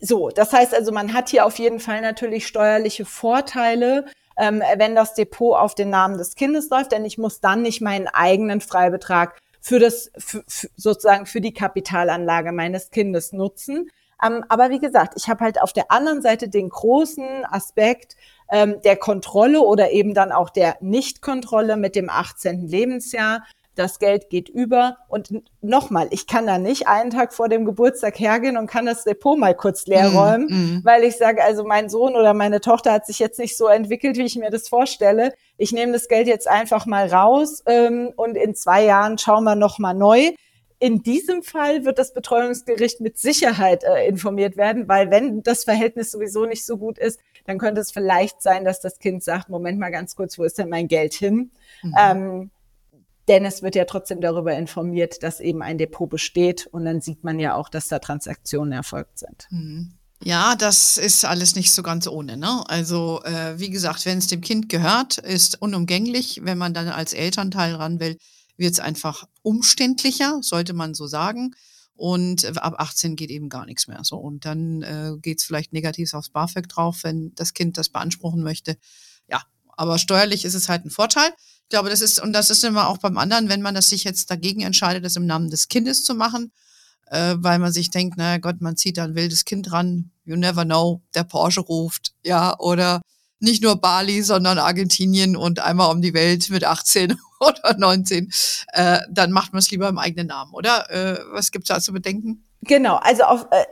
so, 0.00 0.30
das 0.30 0.52
heißt 0.52 0.74
also, 0.74 0.92
man 0.92 1.12
hat 1.12 1.28
hier 1.28 1.46
auf 1.46 1.58
jeden 1.58 1.80
Fall 1.80 2.00
natürlich 2.00 2.46
steuerliche 2.46 3.04
Vorteile, 3.04 4.06
ähm, 4.36 4.62
wenn 4.76 4.94
das 4.94 5.14
Depot 5.14 5.56
auf 5.56 5.74
den 5.74 5.90
Namen 5.90 6.18
des 6.18 6.34
Kindes 6.34 6.70
läuft, 6.70 6.92
denn 6.92 7.04
ich 7.04 7.18
muss 7.18 7.40
dann 7.40 7.62
nicht 7.62 7.80
meinen 7.80 8.08
eigenen 8.08 8.60
Freibetrag 8.60 9.38
für 9.62 9.78
das 9.78 10.10
für, 10.18 10.44
für, 10.46 10.68
sozusagen 10.76 11.24
für 11.24 11.40
die 11.40 11.54
Kapitalanlage 11.54 12.52
meines 12.52 12.90
Kindes 12.90 13.32
nutzen. 13.32 13.88
Ähm, 14.22 14.44
aber 14.48 14.70
wie 14.70 14.80
gesagt, 14.80 15.14
ich 15.16 15.28
habe 15.28 15.44
halt 15.44 15.62
auf 15.62 15.72
der 15.72 15.90
anderen 15.90 16.20
Seite 16.20 16.48
den 16.48 16.68
großen 16.68 17.44
Aspekt 17.44 18.16
ähm, 18.50 18.82
der 18.84 18.96
Kontrolle 18.96 19.60
oder 19.60 19.92
eben 19.92 20.14
dann 20.14 20.32
auch 20.32 20.50
der 20.50 20.76
Nichtkontrolle 20.80 21.76
mit 21.76 21.96
dem 21.96 22.10
18. 22.10 22.66
Lebensjahr. 22.66 23.44
Das 23.74 23.98
Geld 23.98 24.28
geht 24.30 24.48
über 24.48 24.98
und 25.08 25.42
nochmal, 25.60 26.08
ich 26.10 26.26
kann 26.26 26.46
da 26.46 26.58
nicht 26.58 26.88
einen 26.88 27.10
Tag 27.10 27.32
vor 27.32 27.48
dem 27.48 27.64
Geburtstag 27.64 28.18
hergehen 28.18 28.56
und 28.56 28.66
kann 28.66 28.86
das 28.86 29.04
Depot 29.04 29.38
mal 29.38 29.54
kurz 29.54 29.86
leer 29.86 30.10
mm, 30.10 30.16
räumen, 30.16 30.46
mm, 30.46 30.54
mm. 30.54 30.84
weil 30.84 31.04
ich 31.04 31.16
sage, 31.16 31.42
also 31.42 31.64
mein 31.64 31.88
Sohn 31.88 32.14
oder 32.14 32.34
meine 32.34 32.60
Tochter 32.60 32.92
hat 32.92 33.06
sich 33.06 33.18
jetzt 33.18 33.38
nicht 33.38 33.56
so 33.56 33.68
entwickelt, 33.68 34.16
wie 34.16 34.24
ich 34.24 34.36
mir 34.36 34.50
das 34.50 34.68
vorstelle. 34.68 35.32
Ich 35.56 35.72
nehme 35.72 35.92
das 35.92 36.08
Geld 36.08 36.26
jetzt 36.26 36.48
einfach 36.48 36.84
mal 36.84 37.06
raus 37.06 37.62
ähm, 37.66 38.12
und 38.16 38.36
in 38.36 38.54
zwei 38.54 38.84
Jahren 38.84 39.16
schauen 39.16 39.44
wir 39.44 39.56
nochmal 39.56 39.94
neu 39.94 40.32
in 40.82 41.00
diesem 41.00 41.44
Fall 41.44 41.84
wird 41.84 42.00
das 42.00 42.12
Betreuungsgericht 42.12 43.00
mit 43.00 43.16
Sicherheit 43.16 43.84
äh, 43.84 44.04
informiert 44.08 44.56
werden, 44.56 44.88
weil 44.88 45.12
wenn 45.12 45.44
das 45.44 45.62
Verhältnis 45.62 46.10
sowieso 46.10 46.44
nicht 46.44 46.66
so 46.66 46.76
gut 46.76 46.98
ist, 46.98 47.20
dann 47.46 47.58
könnte 47.58 47.80
es 47.80 47.92
vielleicht 47.92 48.42
sein, 48.42 48.64
dass 48.64 48.80
das 48.80 48.98
Kind 48.98 49.22
sagt, 49.22 49.48
Moment 49.48 49.78
mal 49.78 49.92
ganz 49.92 50.16
kurz, 50.16 50.40
wo 50.40 50.42
ist 50.42 50.58
denn 50.58 50.68
mein 50.68 50.88
Geld 50.88 51.14
hin? 51.14 51.52
Mhm. 51.84 51.94
Ähm, 51.96 52.50
denn 53.28 53.44
es 53.44 53.62
wird 53.62 53.74
ja 53.74 53.84
trotzdem 53.84 54.20
darüber 54.20 54.54
informiert, 54.56 55.22
dass 55.22 55.40
eben 55.40 55.62
ein 55.62 55.78
Depot 55.78 56.08
besteht 56.08 56.66
und 56.66 56.84
dann 56.84 57.00
sieht 57.00 57.24
man 57.24 57.38
ja 57.38 57.54
auch, 57.54 57.68
dass 57.68 57.88
da 57.88 57.98
Transaktionen 57.98 58.72
erfolgt 58.72 59.18
sind. 59.18 59.46
Mhm. 59.50 59.94
Ja, 60.24 60.54
das 60.54 60.98
ist 60.98 61.24
alles 61.24 61.56
nicht 61.56 61.72
so 61.72 61.82
ganz 61.82 62.06
ohne. 62.06 62.36
Ne? 62.36 62.62
Also 62.68 63.20
äh, 63.24 63.58
wie 63.58 63.70
gesagt, 63.70 64.06
wenn 64.06 64.18
es 64.18 64.28
dem 64.28 64.40
Kind 64.40 64.68
gehört, 64.68 65.18
ist 65.18 65.60
unumgänglich. 65.60 66.40
Wenn 66.44 66.58
man 66.58 66.74
dann 66.74 66.88
als 66.88 67.12
Elternteil 67.12 67.74
ran 67.74 67.98
will, 67.98 68.16
wird 68.56 68.72
es 68.72 68.80
einfach 68.80 69.24
umständlicher, 69.42 70.38
sollte 70.42 70.74
man 70.74 70.94
so 70.94 71.08
sagen. 71.08 71.54
Und 71.94 72.56
ab 72.56 72.74
18 72.78 73.16
geht 73.16 73.30
eben 73.30 73.48
gar 73.48 73.66
nichts 73.66 73.88
mehr. 73.88 74.00
So 74.02 74.16
und 74.16 74.44
dann 74.44 74.82
äh, 74.82 75.12
geht 75.20 75.40
es 75.40 75.44
vielleicht 75.44 75.72
negativ 75.72 76.14
aufs 76.14 76.30
BAföG 76.30 76.68
drauf, 76.68 77.00
wenn 77.02 77.34
das 77.34 77.52
Kind 77.52 77.76
das 77.76 77.88
beanspruchen 77.88 78.42
möchte. 78.42 78.76
Ja, 79.28 79.42
aber 79.76 79.98
steuerlich 79.98 80.44
ist 80.44 80.54
es 80.54 80.68
halt 80.68 80.84
ein 80.84 80.90
Vorteil. 80.90 81.30
Ich 81.64 81.68
glaube, 81.70 81.90
das 81.90 82.00
ist 82.00 82.20
und 82.20 82.32
das 82.32 82.50
ist 82.50 82.64
immer 82.64 82.88
auch 82.88 82.98
beim 82.98 83.16
anderen, 83.16 83.48
wenn 83.48 83.62
man 83.62 83.74
das 83.74 83.88
sich 83.88 84.04
jetzt 84.04 84.30
dagegen 84.30 84.60
entscheidet, 84.60 85.04
das 85.04 85.16
im 85.16 85.26
Namen 85.26 85.50
des 85.50 85.68
Kindes 85.68 86.04
zu 86.04 86.14
machen, 86.14 86.52
äh, 87.06 87.34
weil 87.38 87.58
man 87.58 87.72
sich 87.72 87.90
denkt, 87.90 88.14
na 88.18 88.38
Gott, 88.38 88.60
man 88.60 88.76
zieht 88.76 88.98
da 88.98 89.04
ein 89.04 89.14
wildes 89.14 89.44
Kind 89.44 89.72
ran. 89.72 90.10
You 90.24 90.36
never 90.36 90.64
know, 90.64 91.02
der 91.14 91.24
Porsche 91.24 91.60
ruft, 91.60 92.12
ja, 92.22 92.58
oder 92.58 93.00
nicht 93.42 93.62
nur 93.62 93.80
Bali, 93.80 94.22
sondern 94.22 94.58
Argentinien 94.58 95.36
und 95.36 95.58
einmal 95.58 95.90
um 95.90 96.00
die 96.00 96.14
Welt 96.14 96.48
mit 96.50 96.64
18 96.64 97.16
oder 97.40 97.76
19, 97.76 98.30
äh, 98.68 99.00
dann 99.10 99.32
macht 99.32 99.52
man 99.52 99.58
es 99.58 99.70
lieber 99.70 99.88
im 99.88 99.98
eigenen 99.98 100.28
Namen, 100.28 100.52
oder? 100.54 100.88
Äh, 100.90 101.18
was 101.32 101.50
gibt's 101.50 101.68
da 101.68 101.80
zu 101.80 101.92
bedenken? 101.92 102.44
Genau, 102.64 102.94
also 103.02 103.24
auf, 103.24 103.48
äh, 103.50 103.64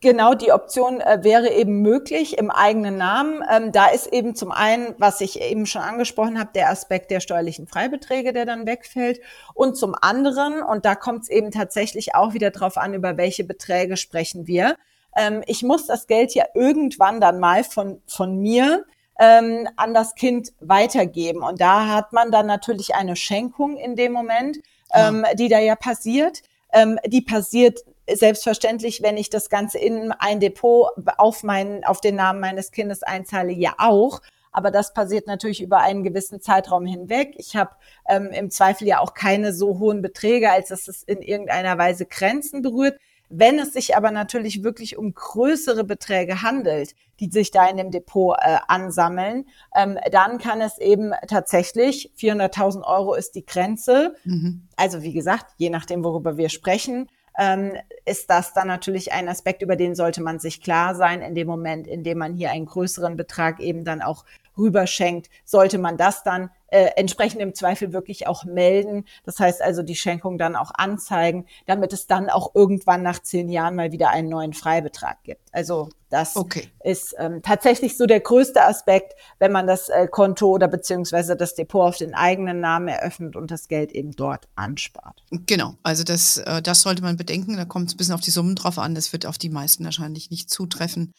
genau 0.00 0.34
die 0.34 0.50
Option 0.50 1.00
äh, 1.00 1.22
wäre 1.22 1.48
eben 1.52 1.80
möglich 1.80 2.36
im 2.38 2.50
eigenen 2.50 2.96
Namen. 2.96 3.40
Ähm, 3.48 3.70
da 3.70 3.86
ist 3.86 4.08
eben 4.08 4.34
zum 4.34 4.50
einen, 4.50 4.96
was 4.98 5.20
ich 5.20 5.40
eben 5.40 5.64
schon 5.64 5.82
angesprochen 5.82 6.36
habe, 6.36 6.50
der 6.52 6.70
Aspekt 6.70 7.12
der 7.12 7.20
steuerlichen 7.20 7.68
Freibeträge, 7.68 8.32
der 8.32 8.44
dann 8.44 8.66
wegfällt. 8.66 9.20
Und 9.54 9.76
zum 9.76 9.94
anderen, 9.94 10.60
und 10.60 10.84
da 10.84 10.96
kommt 10.96 11.22
es 11.22 11.28
eben 11.28 11.52
tatsächlich 11.52 12.16
auch 12.16 12.34
wieder 12.34 12.50
drauf 12.50 12.78
an, 12.78 12.94
über 12.94 13.16
welche 13.16 13.44
Beträge 13.44 13.96
sprechen 13.96 14.48
wir. 14.48 14.74
Ähm, 15.16 15.44
ich 15.46 15.62
muss 15.62 15.86
das 15.86 16.08
Geld 16.08 16.34
ja 16.34 16.46
irgendwann 16.52 17.20
dann 17.20 17.38
mal 17.38 17.62
von, 17.62 18.02
von 18.08 18.38
mir 18.38 18.86
ähm, 19.20 19.68
an 19.76 19.94
das 19.94 20.16
Kind 20.16 20.52
weitergeben. 20.58 21.44
Und 21.44 21.60
da 21.60 21.86
hat 21.86 22.12
man 22.12 22.32
dann 22.32 22.46
natürlich 22.46 22.96
eine 22.96 23.14
Schenkung 23.14 23.76
in 23.76 23.94
dem 23.94 24.10
Moment, 24.10 24.58
ähm, 24.92 25.24
ja. 25.24 25.34
die 25.34 25.48
da 25.48 25.60
ja 25.60 25.76
passiert. 25.76 26.42
Ähm, 26.72 26.98
die 27.06 27.22
passiert 27.22 27.84
selbstverständlich, 28.12 29.02
wenn 29.02 29.16
ich 29.16 29.30
das 29.30 29.48
Ganze 29.48 29.78
in 29.78 30.12
ein 30.12 30.40
Depot 30.40 30.90
auf 31.18 31.42
meinen, 31.42 31.84
auf 31.84 32.00
den 32.00 32.16
Namen 32.16 32.40
meines 32.40 32.70
Kindes 32.70 33.02
einzahle, 33.02 33.52
ja 33.52 33.74
auch. 33.78 34.20
Aber 34.52 34.70
das 34.70 34.94
passiert 34.94 35.26
natürlich 35.26 35.60
über 35.60 35.80
einen 35.80 36.02
gewissen 36.02 36.40
Zeitraum 36.40 36.86
hinweg. 36.86 37.34
Ich 37.36 37.56
habe 37.56 37.72
ähm, 38.08 38.30
im 38.30 38.50
Zweifel 38.50 38.88
ja 38.88 39.00
auch 39.00 39.12
keine 39.12 39.52
so 39.52 39.78
hohen 39.78 40.00
Beträge, 40.00 40.50
als 40.50 40.68
dass 40.68 40.88
es 40.88 41.02
in 41.02 41.20
irgendeiner 41.20 41.76
Weise 41.76 42.06
Grenzen 42.06 42.62
berührt. 42.62 42.98
Wenn 43.28 43.58
es 43.58 43.72
sich 43.72 43.96
aber 43.96 44.12
natürlich 44.12 44.62
wirklich 44.62 44.96
um 44.96 45.12
größere 45.12 45.84
Beträge 45.84 46.42
handelt, 46.42 46.94
die 47.18 47.28
sich 47.30 47.50
da 47.50 47.68
in 47.68 47.76
dem 47.76 47.90
Depot 47.90 48.36
äh, 48.40 48.58
ansammeln, 48.68 49.46
ähm, 49.74 49.98
dann 50.10 50.38
kann 50.38 50.60
es 50.60 50.78
eben 50.78 51.12
tatsächlich 51.26 52.12
400.000 52.18 52.82
Euro 52.84 53.14
ist 53.14 53.34
die 53.34 53.44
Grenze. 53.44 54.14
Mhm. 54.24 54.68
Also 54.76 55.02
wie 55.02 55.12
gesagt, 55.12 55.46
je 55.56 55.70
nachdem, 55.70 56.04
worüber 56.04 56.36
wir 56.36 56.48
sprechen, 56.48 57.10
ähm, 57.38 57.72
ist 58.04 58.30
das 58.30 58.52
dann 58.54 58.68
natürlich 58.68 59.12
ein 59.12 59.28
Aspekt, 59.28 59.62
über 59.62 59.76
den 59.76 59.94
sollte 59.94 60.22
man 60.22 60.38
sich 60.38 60.60
klar 60.60 60.94
sein. 60.94 61.22
In 61.22 61.34
dem 61.34 61.46
Moment, 61.46 61.86
in 61.86 62.02
dem 62.02 62.18
man 62.18 62.34
hier 62.34 62.50
einen 62.50 62.66
größeren 62.66 63.16
Betrag 63.16 63.60
eben 63.60 63.84
dann 63.84 64.02
auch 64.02 64.24
rüberschenkt, 64.56 65.28
sollte 65.44 65.78
man 65.78 65.96
das 65.96 66.22
dann 66.22 66.50
äh, 66.68 66.90
entsprechend 66.96 67.40
im 67.40 67.54
Zweifel 67.54 67.92
wirklich 67.92 68.26
auch 68.26 68.44
melden. 68.44 69.04
Das 69.24 69.38
heißt 69.38 69.62
also 69.62 69.82
die 69.82 69.94
Schenkung 69.94 70.36
dann 70.36 70.56
auch 70.56 70.72
anzeigen, 70.74 71.46
damit 71.66 71.92
es 71.92 72.06
dann 72.06 72.28
auch 72.28 72.54
irgendwann 72.54 73.02
nach 73.02 73.20
zehn 73.20 73.48
Jahren 73.48 73.76
mal 73.76 73.92
wieder 73.92 74.10
einen 74.10 74.28
neuen 74.28 74.52
Freibetrag 74.52 75.22
gibt. 75.22 75.42
Also 75.52 75.88
das 76.10 76.36
okay. 76.36 76.68
ist 76.82 77.14
ähm, 77.18 77.40
tatsächlich 77.42 77.96
so 77.96 78.06
der 78.06 78.20
größte 78.20 78.64
Aspekt, 78.64 79.14
wenn 79.38 79.52
man 79.52 79.66
das 79.66 79.88
äh, 79.88 80.06
Konto 80.08 80.48
oder 80.48 80.68
beziehungsweise 80.68 81.36
das 81.36 81.54
Depot 81.54 81.88
auf 81.88 81.96
den 81.96 82.14
eigenen 82.14 82.60
Namen 82.60 82.88
eröffnet 82.88 83.36
und 83.36 83.50
das 83.50 83.68
Geld 83.68 83.92
eben 83.92 84.12
dort 84.12 84.48
anspart. 84.54 85.22
Genau, 85.46 85.74
also 85.82 86.04
das, 86.04 86.38
äh, 86.38 86.62
das 86.62 86.82
sollte 86.82 87.02
man 87.02 87.16
bedenken. 87.16 87.56
Da 87.56 87.64
kommt 87.64 87.88
es 87.88 87.94
ein 87.94 87.96
bisschen 87.96 88.14
auf 88.14 88.20
die 88.20 88.30
Summen 88.30 88.54
drauf 88.54 88.78
an. 88.78 88.94
Das 88.94 89.12
wird 89.12 89.26
auf 89.26 89.38
die 89.38 89.50
meisten 89.50 89.84
wahrscheinlich 89.84 90.30
nicht 90.30 90.50
zutreffen. 90.50 91.12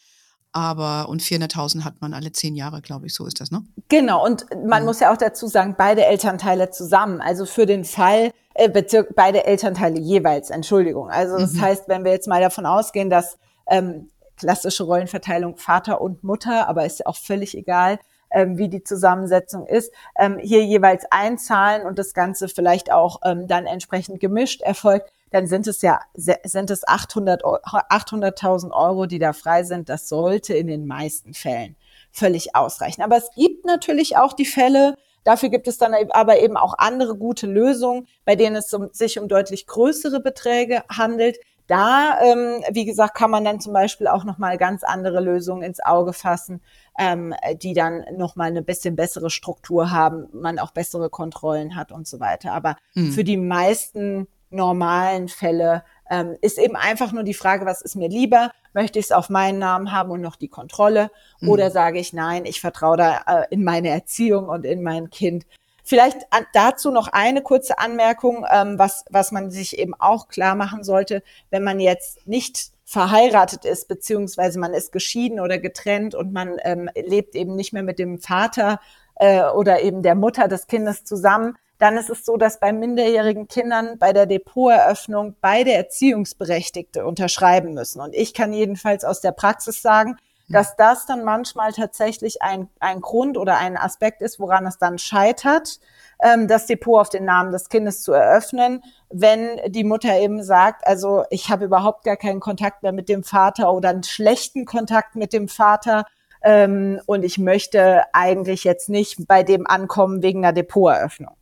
Aber 0.52 1.08
und 1.08 1.22
400.000 1.22 1.84
hat 1.84 2.00
man 2.00 2.14
alle 2.14 2.32
zehn 2.32 2.54
Jahre, 2.54 2.80
glaube 2.80 3.06
ich, 3.06 3.14
so 3.14 3.26
ist 3.26 3.40
das, 3.40 3.50
ne? 3.50 3.62
Genau, 3.88 4.24
und 4.24 4.46
man 4.66 4.82
mhm. 4.82 4.86
muss 4.86 5.00
ja 5.00 5.12
auch 5.12 5.16
dazu 5.16 5.46
sagen, 5.46 5.74
beide 5.76 6.04
Elternteile 6.04 6.70
zusammen. 6.70 7.20
Also 7.20 7.44
für 7.44 7.66
den 7.66 7.84
Fall, 7.84 8.32
äh, 8.54 8.68
beide 9.14 9.44
Elternteile 9.44 10.00
jeweils, 10.00 10.50
Entschuldigung. 10.50 11.10
Also 11.10 11.38
das 11.38 11.54
mhm. 11.54 11.60
heißt, 11.60 11.88
wenn 11.88 12.04
wir 12.04 12.12
jetzt 12.12 12.28
mal 12.28 12.40
davon 12.40 12.66
ausgehen, 12.66 13.10
dass 13.10 13.38
ähm, 13.68 14.10
klassische 14.36 14.84
Rollenverteilung 14.84 15.56
Vater 15.56 16.00
und 16.00 16.24
Mutter, 16.24 16.68
aber 16.68 16.86
ist 16.86 17.00
ja 17.00 17.06
auch 17.06 17.16
völlig 17.16 17.56
egal, 17.56 17.98
ähm, 18.30 18.58
wie 18.58 18.68
die 18.68 18.82
Zusammensetzung 18.82 19.66
ist, 19.66 19.92
ähm, 20.18 20.38
hier 20.38 20.64
jeweils 20.64 21.04
einzahlen 21.10 21.86
und 21.86 21.98
das 21.98 22.14
Ganze 22.14 22.48
vielleicht 22.48 22.92
auch 22.92 23.20
ähm, 23.24 23.46
dann 23.46 23.66
entsprechend 23.66 24.20
gemischt 24.20 24.62
erfolgt, 24.62 25.12
dann 25.30 25.46
sind 25.46 25.66
es 25.66 25.82
ja, 25.82 26.00
sind 26.14 26.70
es 26.70 26.86
800, 26.86 27.44
800.000 27.44 28.70
Euro, 28.72 29.06
die 29.06 29.18
da 29.18 29.32
frei 29.32 29.62
sind. 29.64 29.88
Das 29.88 30.08
sollte 30.08 30.54
in 30.54 30.66
den 30.66 30.86
meisten 30.86 31.34
Fällen 31.34 31.76
völlig 32.12 32.54
ausreichen. 32.56 33.02
Aber 33.02 33.16
es 33.16 33.30
gibt 33.34 33.64
natürlich 33.64 34.16
auch 34.16 34.32
die 34.32 34.46
Fälle, 34.46 34.96
Dafür 35.24 35.50
gibt 35.50 35.68
es 35.68 35.76
dann 35.76 35.94
aber 36.12 36.40
eben 36.40 36.56
auch 36.56 36.74
andere 36.78 37.14
gute 37.14 37.46
Lösungen, 37.46 38.06
bei 38.24 38.34
denen 38.34 38.56
es 38.56 38.74
sich 38.92 39.18
um 39.18 39.28
deutlich 39.28 39.66
größere 39.66 40.20
Beträge 40.20 40.84
handelt. 40.88 41.36
Da, 41.66 42.18
ähm, 42.22 42.64
wie 42.72 42.86
gesagt, 42.86 43.14
kann 43.14 43.30
man 43.30 43.44
dann 43.44 43.60
zum 43.60 43.74
Beispiel 43.74 44.06
auch 44.06 44.24
nochmal 44.24 44.56
ganz 44.56 44.84
andere 44.84 45.20
Lösungen 45.20 45.62
ins 45.62 45.80
Auge 45.80 46.14
fassen, 46.14 46.62
ähm, 46.98 47.34
die 47.60 47.74
dann 47.74 48.06
nochmal 48.16 48.48
eine 48.48 48.62
bisschen 48.62 48.96
bessere 48.96 49.28
Struktur 49.28 49.90
haben, 49.90 50.28
man 50.32 50.58
auch 50.58 50.70
bessere 50.70 51.10
Kontrollen 51.10 51.76
hat 51.76 51.92
und 51.92 52.08
so 52.08 52.20
weiter. 52.20 52.54
Aber 52.54 52.76
hm. 52.94 53.12
für 53.12 53.22
die 53.22 53.36
meisten 53.36 54.28
normalen 54.50 55.28
Fälle 55.28 55.84
ähm, 56.10 56.36
ist 56.40 56.58
eben 56.58 56.76
einfach 56.76 57.12
nur 57.12 57.22
die 57.22 57.34
Frage, 57.34 57.66
was 57.66 57.82
ist 57.82 57.96
mir 57.96 58.08
lieber? 58.08 58.50
Möchte 58.72 58.98
ich 58.98 59.06
es 59.06 59.12
auf 59.12 59.28
meinen 59.28 59.58
Namen 59.58 59.92
haben 59.92 60.10
und 60.10 60.20
noch 60.20 60.36
die 60.36 60.48
Kontrolle? 60.48 61.10
Mhm. 61.40 61.48
Oder 61.48 61.70
sage 61.70 61.98
ich, 61.98 62.12
nein, 62.12 62.44
ich 62.44 62.60
vertraue 62.60 62.96
da 62.96 63.22
äh, 63.26 63.46
in 63.50 63.64
meine 63.64 63.90
Erziehung 63.90 64.48
und 64.48 64.64
in 64.64 64.82
mein 64.82 65.10
Kind. 65.10 65.46
Vielleicht 65.84 66.18
an, 66.30 66.44
dazu 66.52 66.90
noch 66.90 67.08
eine 67.08 67.42
kurze 67.42 67.78
Anmerkung, 67.78 68.44
ähm, 68.50 68.78
was, 68.78 69.04
was 69.10 69.32
man 69.32 69.50
sich 69.50 69.78
eben 69.78 69.94
auch 69.94 70.28
klar 70.28 70.54
machen 70.54 70.84
sollte, 70.84 71.22
wenn 71.50 71.64
man 71.64 71.80
jetzt 71.80 72.26
nicht 72.26 72.72
verheiratet 72.84 73.64
ist, 73.64 73.88
beziehungsweise 73.88 74.58
man 74.58 74.74
ist 74.74 74.92
geschieden 74.92 75.40
oder 75.40 75.58
getrennt 75.58 76.14
und 76.14 76.32
man 76.32 76.56
ähm, 76.62 76.90
lebt 76.94 77.34
eben 77.34 77.54
nicht 77.54 77.72
mehr 77.72 77.82
mit 77.82 77.98
dem 77.98 78.18
Vater 78.18 78.80
äh, 79.16 79.44
oder 79.44 79.82
eben 79.82 80.02
der 80.02 80.14
Mutter 80.14 80.48
des 80.48 80.66
Kindes 80.66 81.04
zusammen, 81.04 81.56
dann 81.78 81.96
ist 81.96 82.10
es 82.10 82.24
so, 82.24 82.36
dass 82.36 82.60
bei 82.60 82.72
minderjährigen 82.72 83.48
Kindern 83.48 83.98
bei 83.98 84.12
der 84.12 84.26
Depoteröffnung 84.26 85.36
beide 85.40 85.72
Erziehungsberechtigte 85.72 87.06
unterschreiben 87.06 87.74
müssen. 87.74 88.00
Und 88.00 88.14
ich 88.14 88.34
kann 88.34 88.52
jedenfalls 88.52 89.04
aus 89.04 89.20
der 89.20 89.32
Praxis 89.32 89.80
sagen, 89.80 90.16
dass 90.48 90.76
das 90.76 91.06
dann 91.06 91.24
manchmal 91.24 91.72
tatsächlich 91.72 92.42
ein, 92.42 92.68
ein 92.80 93.00
Grund 93.00 93.36
oder 93.36 93.58
ein 93.58 93.76
Aspekt 93.76 94.22
ist, 94.22 94.40
woran 94.40 94.66
es 94.66 94.78
dann 94.78 94.98
scheitert, 94.98 95.78
ähm, 96.22 96.48
das 96.48 96.66
Depot 96.66 97.00
auf 97.00 97.10
den 97.10 97.24
Namen 97.24 97.52
des 97.52 97.68
Kindes 97.68 98.02
zu 98.02 98.12
eröffnen, 98.12 98.82
wenn 99.10 99.60
die 99.70 99.84
Mutter 99.84 100.18
eben 100.18 100.42
sagt, 100.42 100.86
also 100.86 101.24
ich 101.30 101.50
habe 101.50 101.66
überhaupt 101.66 102.04
gar 102.04 102.16
keinen 102.16 102.40
Kontakt 102.40 102.82
mehr 102.82 102.92
mit 102.92 103.08
dem 103.08 103.24
Vater 103.24 103.72
oder 103.72 103.90
einen 103.90 104.04
schlechten 104.04 104.64
Kontakt 104.64 105.16
mit 105.16 105.32
dem 105.32 105.48
Vater 105.48 106.06
ähm, 106.42 107.00
und 107.06 107.24
ich 107.24 107.38
möchte 107.38 108.02
eigentlich 108.12 108.64
jetzt 108.64 108.88
nicht 108.88 109.26
bei 109.28 109.42
dem 109.42 109.66
ankommen 109.66 110.22
wegen 110.22 110.44
einer 110.44 110.52
Depoteröffnung. 110.52 111.36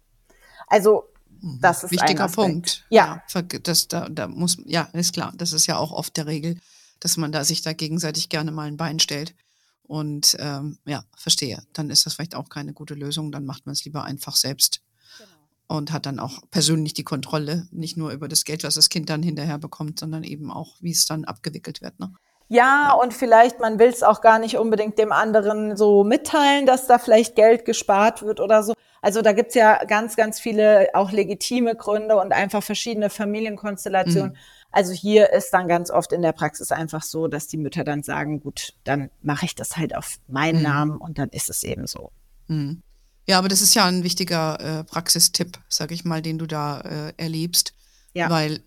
Also 0.66 1.04
mhm. 1.40 1.58
das 1.60 1.84
ist 1.84 1.92
wichtiger 1.92 2.24
ein 2.24 2.32
Punkt. 2.32 2.84
Ja, 2.90 3.22
das 3.62 3.88
da, 3.88 4.08
da 4.08 4.28
muss 4.28 4.58
ja 4.64 4.82
ist 4.92 5.14
klar. 5.14 5.32
Das 5.36 5.52
ist 5.52 5.66
ja 5.66 5.78
auch 5.78 5.92
oft 5.92 6.16
der 6.16 6.26
Regel, 6.26 6.58
dass 7.00 7.16
man 7.16 7.32
da 7.32 7.44
sich 7.44 7.62
da 7.62 7.72
gegenseitig 7.72 8.28
gerne 8.28 8.50
mal 8.50 8.68
ein 8.68 8.76
Bein 8.76 8.98
stellt. 8.98 9.34
Und 9.82 10.36
ähm, 10.40 10.78
ja, 10.84 11.04
verstehe. 11.16 11.62
Dann 11.72 11.90
ist 11.90 12.06
das 12.06 12.14
vielleicht 12.14 12.34
auch 12.34 12.48
keine 12.48 12.72
gute 12.72 12.94
Lösung. 12.94 13.30
Dann 13.30 13.46
macht 13.46 13.66
man 13.66 13.72
es 13.72 13.84
lieber 13.84 14.02
einfach 14.04 14.34
selbst 14.34 14.82
genau. 15.16 15.78
und 15.78 15.92
hat 15.92 16.06
dann 16.06 16.18
auch 16.18 16.42
persönlich 16.50 16.92
die 16.94 17.04
Kontrolle, 17.04 17.68
nicht 17.70 17.96
nur 17.96 18.10
über 18.10 18.26
das 18.26 18.44
Geld, 18.44 18.64
was 18.64 18.74
das 18.74 18.88
Kind 18.88 19.08
dann 19.08 19.22
hinterher 19.22 19.58
bekommt, 19.58 20.00
sondern 20.00 20.24
eben 20.24 20.50
auch, 20.50 20.76
wie 20.80 20.90
es 20.90 21.06
dann 21.06 21.24
abgewickelt 21.24 21.82
wird. 21.82 22.00
Ne? 22.00 22.12
Ja, 22.48 22.92
und 22.92 23.12
vielleicht, 23.12 23.58
man 23.58 23.78
will 23.78 23.88
es 23.88 24.02
auch 24.02 24.20
gar 24.20 24.38
nicht 24.38 24.56
unbedingt 24.56 24.98
dem 24.98 25.10
anderen 25.10 25.76
so 25.76 26.04
mitteilen, 26.04 26.64
dass 26.66 26.86
da 26.86 26.98
vielleicht 26.98 27.34
Geld 27.34 27.64
gespart 27.64 28.22
wird 28.22 28.40
oder 28.40 28.62
so. 28.62 28.74
Also 29.02 29.22
da 29.22 29.32
gibt's 29.32 29.54
ja 29.54 29.84
ganz, 29.84 30.16
ganz 30.16 30.40
viele 30.40 30.88
auch 30.94 31.12
legitime 31.12 31.74
Gründe 31.74 32.16
und 32.16 32.32
einfach 32.32 32.62
verschiedene 32.62 33.10
Familienkonstellationen. 33.10 34.32
Mhm. 34.32 34.36
Also 34.70 34.92
hier 34.92 35.32
ist 35.32 35.50
dann 35.50 35.68
ganz 35.68 35.90
oft 35.90 36.12
in 36.12 36.22
der 36.22 36.32
Praxis 36.32 36.70
einfach 36.70 37.02
so, 37.02 37.28
dass 37.28 37.46
die 37.46 37.56
Mütter 37.56 37.84
dann 37.84 38.02
sagen, 38.02 38.40
gut, 38.40 38.74
dann 38.84 39.10
mache 39.22 39.46
ich 39.46 39.54
das 39.54 39.76
halt 39.76 39.96
auf 39.96 40.16
meinen 40.28 40.58
mhm. 40.58 40.62
Namen 40.62 40.96
und 40.98 41.18
dann 41.18 41.28
ist 41.30 41.50
es 41.50 41.62
eben 41.62 41.86
so. 41.86 42.10
Mhm. 42.48 42.82
Ja, 43.28 43.38
aber 43.38 43.48
das 43.48 43.60
ist 43.60 43.74
ja 43.74 43.86
ein 43.86 44.04
wichtiger 44.04 44.60
äh, 44.60 44.84
Praxistipp, 44.84 45.58
sag 45.68 45.90
ich 45.90 46.04
mal, 46.04 46.22
den 46.22 46.38
du 46.38 46.46
da 46.46 46.80
äh, 46.80 47.12
erlebst. 47.16 47.74
Ja. 48.12 48.30
Weil 48.30 48.60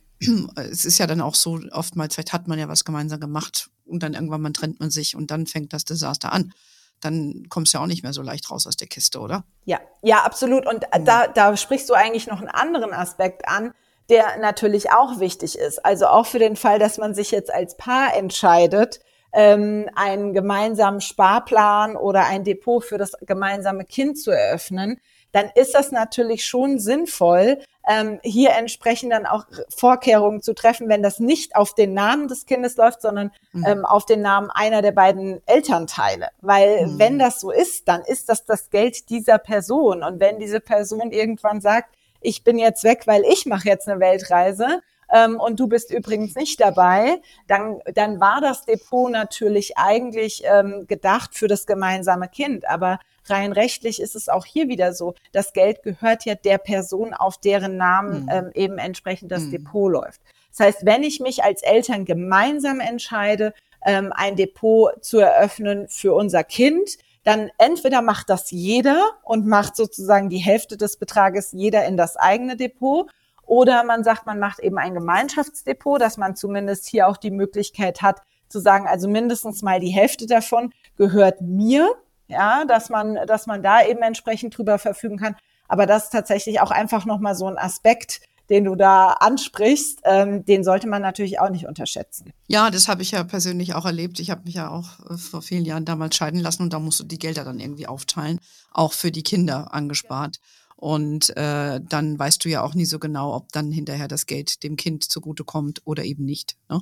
es 0.55 0.85
ist 0.85 0.97
ja 0.97 1.07
dann 1.07 1.21
auch 1.21 1.35
so, 1.35 1.59
oftmals 1.71 2.15
vielleicht 2.15 2.33
hat 2.33 2.47
man 2.47 2.59
ja 2.59 2.67
was 2.67 2.85
gemeinsam 2.85 3.19
gemacht 3.19 3.69
und 3.85 4.03
dann 4.03 4.13
irgendwann 4.13 4.41
mal 4.41 4.51
trennt 4.51 4.79
man 4.79 4.89
sich 4.89 5.15
und 5.15 5.31
dann 5.31 5.47
fängt 5.47 5.73
das 5.73 5.85
Desaster 5.85 6.31
an 6.31 6.53
dann 7.01 7.45
kommst 7.49 7.73
du 7.73 7.77
ja 7.77 7.83
auch 7.83 7.87
nicht 7.87 8.03
mehr 8.03 8.13
so 8.13 8.21
leicht 8.21 8.51
raus 8.51 8.67
aus 8.67 8.75
der 8.75 8.87
Kiste, 8.87 9.19
oder? 9.19 9.43
Ja, 9.65 9.79
ja, 10.01 10.23
absolut. 10.23 10.65
Und 10.65 10.83
mhm. 10.93 11.05
da, 11.05 11.27
da 11.27 11.55
sprichst 11.55 11.89
du 11.89 11.93
eigentlich 11.93 12.27
noch 12.27 12.39
einen 12.39 12.49
anderen 12.49 12.93
Aspekt 12.93 13.47
an, 13.47 13.73
der 14.09 14.37
natürlich 14.39 14.91
auch 14.91 15.19
wichtig 15.19 15.57
ist. 15.57 15.85
Also 15.85 16.07
auch 16.07 16.25
für 16.25 16.39
den 16.39 16.55
Fall, 16.55 16.79
dass 16.79 16.97
man 16.97 17.13
sich 17.13 17.31
jetzt 17.31 17.53
als 17.53 17.77
Paar 17.77 18.15
entscheidet, 18.15 18.99
ähm, 19.31 19.87
einen 19.95 20.33
gemeinsamen 20.33 21.01
Sparplan 21.01 21.95
oder 21.95 22.25
ein 22.25 22.43
Depot 22.43 22.83
für 22.83 22.97
das 22.97 23.13
gemeinsame 23.21 23.85
Kind 23.85 24.19
zu 24.19 24.31
eröffnen, 24.31 24.99
dann 25.31 25.49
ist 25.55 25.75
das 25.75 25.91
natürlich 25.91 26.45
schon 26.45 26.79
sinnvoll, 26.79 27.59
ähm, 27.87 28.19
hier 28.23 28.51
entsprechend 28.51 29.11
dann 29.11 29.25
auch 29.25 29.45
Vorkehrungen 29.69 30.41
zu 30.41 30.53
treffen, 30.53 30.89
wenn 30.89 31.01
das 31.01 31.19
nicht 31.19 31.55
auf 31.55 31.73
den 31.73 31.93
Namen 31.93 32.27
des 32.27 32.45
Kindes 32.45 32.77
läuft, 32.77 33.01
sondern 33.01 33.31
mhm. 33.51 33.65
ähm, 33.65 33.85
auf 33.85 34.05
den 34.05 34.21
Namen 34.21 34.51
einer 34.51 34.81
der 34.81 34.91
beiden 34.91 35.41
Elternteile. 35.47 36.27
Weil 36.41 36.85
mhm. 36.85 36.99
wenn 36.99 37.19
das 37.19 37.39
so 37.39 37.51
ist, 37.51 37.87
dann 37.87 38.01
ist 38.01 38.29
das 38.29 38.45
das 38.45 38.69
Geld 38.69 39.09
dieser 39.09 39.39
Person. 39.39 40.03
Und 40.03 40.19
wenn 40.19 40.39
diese 40.39 40.59
Person 40.59 41.11
irgendwann 41.11 41.61
sagt, 41.61 41.95
ich 42.21 42.43
bin 42.43 42.59
jetzt 42.59 42.83
weg, 42.83 43.03
weil 43.05 43.23
ich 43.23 43.45
mache 43.45 43.67
jetzt 43.67 43.87
eine 43.87 43.99
Weltreise, 43.99 44.81
ähm, 45.11 45.39
und 45.39 45.59
du 45.59 45.67
bist 45.67 45.91
übrigens 45.91 46.35
nicht 46.35 46.59
dabei, 46.59 47.21
dann, 47.47 47.79
dann 47.93 48.19
war 48.19 48.41
das 48.41 48.65
Depot 48.65 49.11
natürlich 49.11 49.77
eigentlich 49.77 50.43
ähm, 50.45 50.85
gedacht 50.87 51.35
für 51.35 51.47
das 51.47 51.65
gemeinsame 51.65 52.27
Kind. 52.27 52.69
Aber 52.69 52.99
rein 53.25 53.51
rechtlich 53.51 54.01
ist 54.01 54.15
es 54.15 54.29
auch 54.29 54.45
hier 54.45 54.67
wieder 54.67 54.93
so, 54.93 55.15
das 55.31 55.53
Geld 55.53 55.83
gehört 55.83 56.25
ja 56.25 56.35
der 56.35 56.57
Person, 56.57 57.13
auf 57.13 57.37
deren 57.37 57.77
Namen 57.77 58.23
mhm. 58.23 58.29
ähm, 58.31 58.51
eben 58.53 58.77
entsprechend 58.77 59.31
das 59.31 59.43
mhm. 59.43 59.51
Depot 59.51 59.91
läuft. 59.91 60.21
Das 60.49 60.65
heißt, 60.65 60.85
wenn 60.85 61.03
ich 61.03 61.19
mich 61.19 61.43
als 61.43 61.61
Eltern 61.61 62.05
gemeinsam 62.05 62.79
entscheide, 62.79 63.53
ähm, 63.85 64.11
ein 64.15 64.35
Depot 64.35 65.03
zu 65.03 65.19
eröffnen 65.19 65.87
für 65.87 66.13
unser 66.13 66.43
Kind, 66.43 66.97
dann 67.23 67.51
entweder 67.57 68.01
macht 68.01 68.29
das 68.29 68.49
jeder 68.51 69.09
und 69.23 69.45
macht 69.45 69.75
sozusagen 69.75 70.29
die 70.29 70.37
Hälfte 70.37 70.77
des 70.77 70.97
Betrages 70.97 71.51
jeder 71.51 71.85
in 71.85 71.97
das 71.97 72.15
eigene 72.15 72.55
Depot 72.55 73.09
oder 73.49 73.83
man 73.83 74.03
sagt, 74.03 74.27
man 74.27 74.39
macht 74.39 74.59
eben 74.59 74.77
ein 74.77 74.93
Gemeinschaftsdepot, 74.93 75.99
dass 75.99 76.17
man 76.17 76.35
zumindest 76.35 76.87
hier 76.87 77.07
auch 77.07 77.17
die 77.17 77.31
Möglichkeit 77.31 78.03
hat 78.03 78.21
zu 78.47 78.59
sagen, 78.59 78.87
also 78.87 79.07
mindestens 79.07 79.63
mal 79.63 79.79
die 79.79 79.89
Hälfte 79.89 80.27
davon 80.27 80.71
gehört 80.97 81.41
mir, 81.41 81.89
ja, 82.27 82.63
dass 82.65 82.89
man, 82.89 83.17
dass 83.25 83.47
man 83.47 83.63
da 83.63 83.83
eben 83.83 84.03
entsprechend 84.03 84.55
drüber 84.55 84.77
verfügen 84.77 85.17
kann. 85.17 85.35
Aber 85.67 85.87
das 85.87 86.05
ist 86.05 86.09
tatsächlich 86.11 86.61
auch 86.61 86.69
einfach 86.69 87.05
nochmal 87.05 87.35
so 87.35 87.47
ein 87.47 87.57
Aspekt, 87.57 88.21
den 88.51 88.65
du 88.65 88.75
da 88.75 89.13
ansprichst, 89.13 90.01
ähm, 90.05 90.45
den 90.45 90.63
sollte 90.63 90.87
man 90.87 91.01
natürlich 91.01 91.39
auch 91.39 91.49
nicht 91.49 91.67
unterschätzen. 91.67 92.31
Ja, 92.47 92.69
das 92.69 92.87
habe 92.87 93.01
ich 93.01 93.11
ja 93.11 93.23
persönlich 93.23 93.73
auch 93.75 93.85
erlebt. 93.85 94.19
Ich 94.19 94.29
habe 94.29 94.41
mich 94.45 94.55
ja 94.55 94.69
auch 94.69 94.99
äh, 95.09 95.17
vor 95.17 95.41
vielen 95.41 95.65
Jahren 95.65 95.85
damals 95.85 96.15
scheiden 96.15 96.39
lassen 96.39 96.63
und 96.63 96.73
da 96.73 96.79
musst 96.79 96.99
du 96.99 97.03
die 97.03 97.19
Gelder 97.19 97.43
dann 97.43 97.59
irgendwie 97.59 97.87
aufteilen, 97.87 98.39
auch 98.71 98.93
für 98.93 99.11
die 99.11 99.23
Kinder 99.23 99.73
angespart. 99.73 100.39
Und 100.79 101.35
äh, 101.35 101.81
dann 101.83 102.17
weißt 102.17 102.45
du 102.45 102.47
ja 102.47 102.61
auch 102.63 102.73
nie 102.73 102.85
so 102.85 102.99
genau, 102.99 103.35
ob 103.35 103.51
dann 103.51 103.69
hinterher 103.69 104.07
das 104.07 104.27
Geld 104.27 104.63
dem 104.63 104.77
Kind 104.77 105.03
zugutekommt 105.03 105.81
oder 105.83 106.05
eben 106.05 106.23
nicht. 106.23 106.55
Ne? 106.69 106.79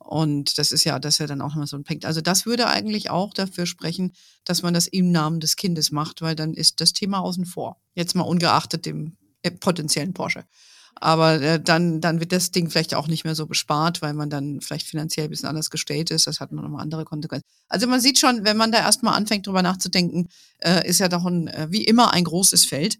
Und 0.00 0.58
das 0.58 0.72
ist 0.72 0.82
ja, 0.82 0.98
das 0.98 1.14
ist 1.14 1.18
ja 1.20 1.28
dann 1.28 1.40
auch 1.40 1.54
immer 1.54 1.68
so 1.68 1.76
ein 1.76 1.84
Punkt. 1.84 2.04
Also 2.04 2.20
das 2.20 2.46
würde 2.46 2.66
eigentlich 2.66 3.10
auch 3.10 3.32
dafür 3.32 3.66
sprechen, 3.66 4.12
dass 4.42 4.62
man 4.62 4.74
das 4.74 4.88
im 4.88 5.12
Namen 5.12 5.38
des 5.38 5.54
Kindes 5.54 5.92
macht, 5.92 6.20
weil 6.20 6.34
dann 6.34 6.52
ist 6.52 6.80
das 6.80 6.92
Thema 6.92 7.20
außen 7.20 7.46
vor. 7.46 7.76
Jetzt 7.94 8.16
mal 8.16 8.24
ungeachtet 8.24 8.86
dem 8.86 9.16
äh, 9.42 9.52
potenziellen 9.52 10.14
Porsche. 10.14 10.44
Aber 10.96 11.40
äh, 11.40 11.62
dann, 11.62 12.00
dann 12.00 12.18
wird 12.18 12.32
das 12.32 12.50
Ding 12.50 12.70
vielleicht 12.70 12.96
auch 12.96 13.06
nicht 13.06 13.22
mehr 13.22 13.36
so 13.36 13.46
bespart, 13.46 14.02
weil 14.02 14.14
man 14.14 14.30
dann 14.30 14.60
vielleicht 14.60 14.88
finanziell 14.88 15.28
ein 15.28 15.30
bisschen 15.30 15.48
anders 15.48 15.70
gestellt 15.70 16.10
ist. 16.10 16.26
Das 16.26 16.40
hat 16.40 16.50
man 16.50 16.64
nochmal 16.64 16.82
andere 16.82 17.04
Konsequenzen. 17.04 17.46
Also 17.68 17.86
man 17.86 18.00
sieht 18.00 18.18
schon, 18.18 18.44
wenn 18.44 18.56
man 18.56 18.72
da 18.72 18.78
erstmal 18.78 19.14
anfängt, 19.14 19.46
drüber 19.46 19.62
nachzudenken, 19.62 20.28
äh, 20.58 20.88
ist 20.88 20.98
ja 20.98 21.06
doch 21.06 21.24
ein, 21.24 21.46
äh, 21.46 21.68
wie 21.70 21.84
immer 21.84 22.12
ein 22.12 22.24
großes 22.24 22.64
Feld. 22.64 22.98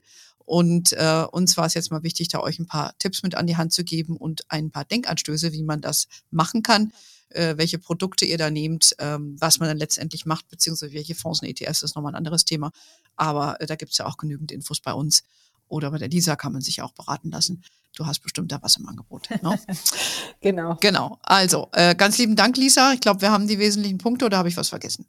Und 0.49 0.95
äh, 0.95 1.27
uns 1.31 1.59
war 1.59 1.67
es 1.67 1.75
jetzt 1.75 1.91
mal 1.91 2.03
wichtig, 2.03 2.29
da 2.29 2.41
euch 2.41 2.59
ein 2.59 2.67
paar 2.67 2.97
Tipps 2.99 3.23
mit 3.23 3.35
an 3.35 3.47
die 3.47 3.59
Hand 3.59 3.71
zu 3.71 3.85
geben 3.85 4.17
und 4.17 4.51
ein 4.51 4.71
paar 4.71 4.87
Denkanstöße, 4.87 5.53
wie 5.53 5.63
man 5.63 5.83
das 5.83 6.09
machen 6.31 6.63
kann, 6.63 6.91
äh, 7.29 7.59
welche 7.59 7.79
Produkte 7.79 8.25
ihr 8.25 8.39
da 8.39 8.49
nehmt, 8.49 8.97
ähm, 8.99 9.37
was 9.39 9.59
man 9.59 9.69
dann 9.69 9.77
letztendlich 9.77 10.25
macht, 10.25 10.49
beziehungsweise 10.49 10.95
welche 10.95 11.15
Fonds 11.15 11.43
und 11.43 11.49
ETFs, 11.49 11.83
ist 11.83 11.97
nochmal 11.97 12.13
ein 12.13 12.17
anderes 12.17 12.47
Thema. 12.47 12.73
Aber 13.15 13.61
äh, 13.61 13.67
da 13.67 13.77
gibt's 13.77 13.99
ja 13.99 14.07
auch 14.07 14.17
genügend 14.17 14.51
Infos 14.51 14.81
bei 14.81 14.95
uns. 14.95 15.23
Oder 15.67 15.91
bei 15.91 15.99
der 15.99 16.09
Lisa 16.09 16.35
kann 16.35 16.55
man 16.55 16.63
sich 16.63 16.81
auch 16.81 16.93
beraten 16.93 17.31
lassen. 17.31 17.63
Du 17.95 18.07
hast 18.07 18.21
bestimmt 18.21 18.51
da 18.51 18.63
was 18.63 18.79
im 18.79 18.89
Angebot. 18.89 19.29
Ne? 19.43 19.61
genau. 20.41 20.79
Genau. 20.81 21.19
Also, 21.25 21.69
äh, 21.73 21.95
ganz 21.95 22.17
lieben 22.17 22.37
Dank, 22.37 22.57
Lisa. 22.57 22.95
Ich 22.95 23.01
glaube, 23.01 23.21
wir 23.21 23.31
haben 23.31 23.47
die 23.49 23.59
wesentlichen 23.59 23.99
Punkte 23.99 24.25
oder 24.25 24.39
habe 24.39 24.49
ich 24.49 24.57
was 24.57 24.71
vergessen? 24.71 25.05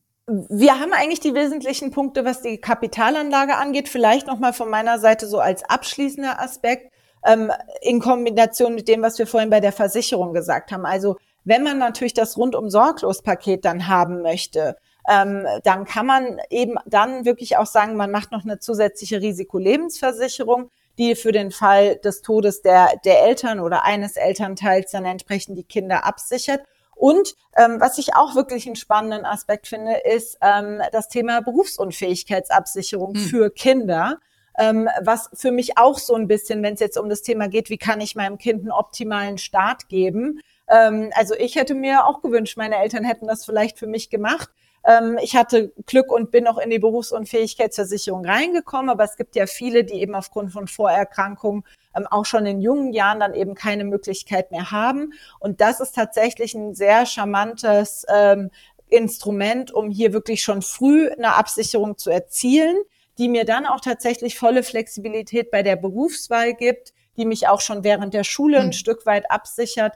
Wir 0.50 0.80
haben 0.80 0.94
eigentlich 0.94 1.20
die 1.20 1.34
wesentlichen 1.34 1.92
Punkte, 1.92 2.24
was 2.24 2.42
die 2.42 2.60
Kapitalanlage 2.60 3.56
angeht. 3.56 3.90
Vielleicht 3.90 4.28
nochmal 4.28 4.54
von 4.54 4.70
meiner 4.70 5.00
Seite 5.00 5.28
so 5.28 5.40
als 5.40 5.64
abschließender 5.64 6.40
Aspekt 6.40 6.94
ähm, 7.26 7.52
in 7.82 8.00
Kombination 8.00 8.76
mit 8.76 8.88
dem, 8.88 9.02
was 9.02 9.18
wir 9.18 9.28
vorhin 9.28 9.50
bei 9.50 9.60
der 9.60 9.72
Versicherung 9.72 10.34
gesagt 10.34 10.72
haben. 10.72 10.86
Also 10.86 11.18
wenn 11.46 11.64
man 11.64 11.80
natürlich 11.80 12.14
das 12.14 12.38
rundum 12.38 12.70
sorglos 12.70 13.22
Paket 13.24 13.66
dann 13.66 13.88
haben 13.88 14.22
möchte, 14.22 14.78
ähm, 15.10 15.48
dann 15.64 15.86
kann 15.86 16.06
man 16.06 16.40
eben 16.50 16.76
dann 16.86 17.26
wirklich 17.26 17.58
auch 17.58 17.66
sagen, 17.66 17.96
man 17.96 18.12
macht 18.12 18.32
noch 18.32 18.44
eine 18.44 18.60
zusätzliche 18.60 19.22
Risikolebensversicherung, 19.22 20.70
die 21.00 21.16
für 21.16 21.32
den 21.32 21.52
Fall 21.52 21.96
des 21.96 22.22
Todes 22.22 22.62
der, 22.62 22.92
der 23.04 23.24
Eltern 23.24 23.60
oder 23.60 23.84
eines 23.86 24.16
Elternteils 24.18 24.92
dann 24.92 25.06
entsprechend 25.06 25.58
die 25.58 25.64
Kinder 25.64 26.06
absichert. 26.06 26.62
Und 27.00 27.36
ähm, 27.56 27.80
was 27.80 27.98
ich 27.98 28.14
auch 28.16 28.36
wirklich 28.36 28.66
einen 28.68 28.76
spannenden 28.76 29.26
Aspekt 29.26 29.68
finde, 29.68 29.94
ist 30.04 30.38
ähm, 30.42 30.82
das 30.92 31.08
Thema 31.08 31.42
Berufsunfähigkeitsabsicherung 31.42 33.16
hm. 33.16 33.22
für 33.22 33.50
Kinder. 33.50 34.20
Ähm, 34.58 34.90
was 35.02 35.30
für 35.34 35.52
mich 35.52 35.78
auch 35.78 35.98
so 35.98 36.16
ein 36.16 36.28
bisschen, 36.28 36.62
wenn 36.62 36.74
es 36.74 36.82
jetzt 36.82 36.98
um 36.98 37.08
das 37.08 37.22
Thema 37.22 37.48
geht, 37.48 37.70
wie 37.70 37.78
kann 37.78 38.02
ich 38.02 38.18
meinem 38.18 38.38
Kind 38.38 38.60
einen 38.64 38.72
optimalen 38.72 39.38
Start 39.38 39.88
geben. 39.88 40.42
Ähm, 40.68 41.12
also 41.16 41.36
ich 41.36 41.56
hätte 41.56 41.74
mir 41.74 42.06
auch 42.06 42.22
gewünscht, 42.22 42.58
meine 42.58 42.76
Eltern 42.76 43.06
hätten 43.06 43.28
das 43.28 43.46
vielleicht 43.46 43.80
für 43.80 43.88
mich 43.88 44.10
gemacht. 44.10 44.50
Ähm, 44.90 45.20
ich 45.22 45.36
hatte 45.36 45.72
Glück 45.86 46.12
und 46.12 46.32
bin 46.32 46.48
auch 46.48 46.58
in 46.58 46.72
die 46.72 46.80
Berufsunfähigkeitsversicherung 46.80 48.26
reingekommen, 48.26 48.90
aber 48.90 49.04
es 49.04 49.18
gibt 49.18 49.36
ja 49.36 49.46
viele, 49.46 49.84
die 49.84 50.02
eben 50.02 50.16
aufgrund 50.16 50.52
von 50.52 50.68
Vorerkrankungen 50.68 51.64
ähm, 51.96 52.08
auch 52.08 52.26
schon 52.26 52.46
in 52.48 52.60
jungen 52.60 52.92
Jahren 52.92 53.20
dann 53.20 53.36
eben 53.36 53.54
keine 53.54 53.84
Möglichkeit 53.84 54.50
mehr 54.52 54.72
haben. 54.72 55.14
Und 55.40 55.62
das 55.62 55.80
ist 55.80 55.94
tatsächlich 55.94 56.56
ein 56.56 56.74
sehr 56.74 57.06
charmantes 57.06 58.04
ähm, 58.12 58.50
Instrument, 58.88 59.72
um 59.72 59.92
hier 59.92 60.12
wirklich 60.12 60.42
schon 60.42 60.64
früh 60.64 61.10
eine 61.12 61.36
Absicherung 61.36 62.00
zu 62.00 62.10
erzielen, 62.10 62.78
die 63.20 63.30
mir 63.30 63.46
dann 63.46 63.68
auch 63.68 63.82
tatsächlich 63.82 64.40
volle 64.40 64.64
Flexibilität 64.64 65.52
bei 65.52 65.62
der 65.62 65.76
Berufswahl 65.76 66.56
gibt, 66.56 66.94
die 67.16 67.26
mich 67.26 67.48
auch 67.48 67.62
schon 67.62 67.84
während 67.84 68.16
der 68.16 68.24
Schule 68.24 68.58
ein 68.58 68.68
hm. 68.68 68.74
Stück 68.74 69.06
weit 69.06 69.30
absichert. 69.30 69.94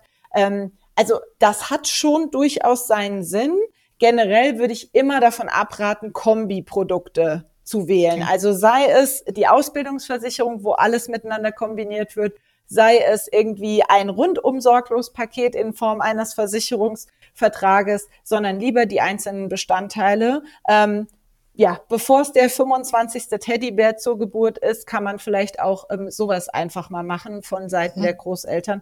Also 0.95 1.19
das 1.39 1.69
hat 1.69 1.87
schon 1.87 2.31
durchaus 2.31 2.85
seinen 2.85 3.23
Sinn. 3.23 3.57
Generell 4.03 4.59
würde 4.59 4.73
ich 4.73 4.93
immer 4.93 5.21
davon 5.21 5.47
abraten, 5.47 6.11
Kombiprodukte 6.11 7.45
zu 7.63 7.87
wählen. 7.87 8.21
Okay. 8.21 8.29
Also 8.29 8.51
sei 8.51 8.87
es 8.87 9.23
die 9.23 9.47
Ausbildungsversicherung, 9.47 10.65
wo 10.65 10.73
alles 10.73 11.07
miteinander 11.07 11.53
kombiniert 11.53 12.17
wird, 12.17 12.37
sei 12.65 12.97
es 12.97 13.29
irgendwie 13.31 13.81
ein 13.87 14.09
rundum 14.09 14.59
sorglos 14.59 15.13
Paket 15.13 15.55
in 15.55 15.71
Form 15.71 16.01
eines 16.01 16.33
Versicherungsvertrages, 16.33 18.09
sondern 18.25 18.59
lieber 18.59 18.87
die 18.87 18.99
einzelnen 18.99 19.47
Bestandteile. 19.47 20.43
Ähm, 20.67 21.07
ja, 21.53 21.79
bevor 21.87 22.23
es 22.23 22.33
der 22.33 22.49
25. 22.49 23.27
Teddybär 23.39 23.95
zur 23.95 24.19
Geburt 24.19 24.57
ist, 24.57 24.85
kann 24.85 25.05
man 25.05 25.17
vielleicht 25.17 25.61
auch 25.61 25.85
ähm, 25.89 26.11
sowas 26.11 26.49
einfach 26.49 26.89
mal 26.89 27.03
machen 27.03 27.41
von 27.41 27.69
Seiten 27.69 28.01
mhm. 28.01 28.03
der 28.03 28.15
Großeltern. 28.15 28.81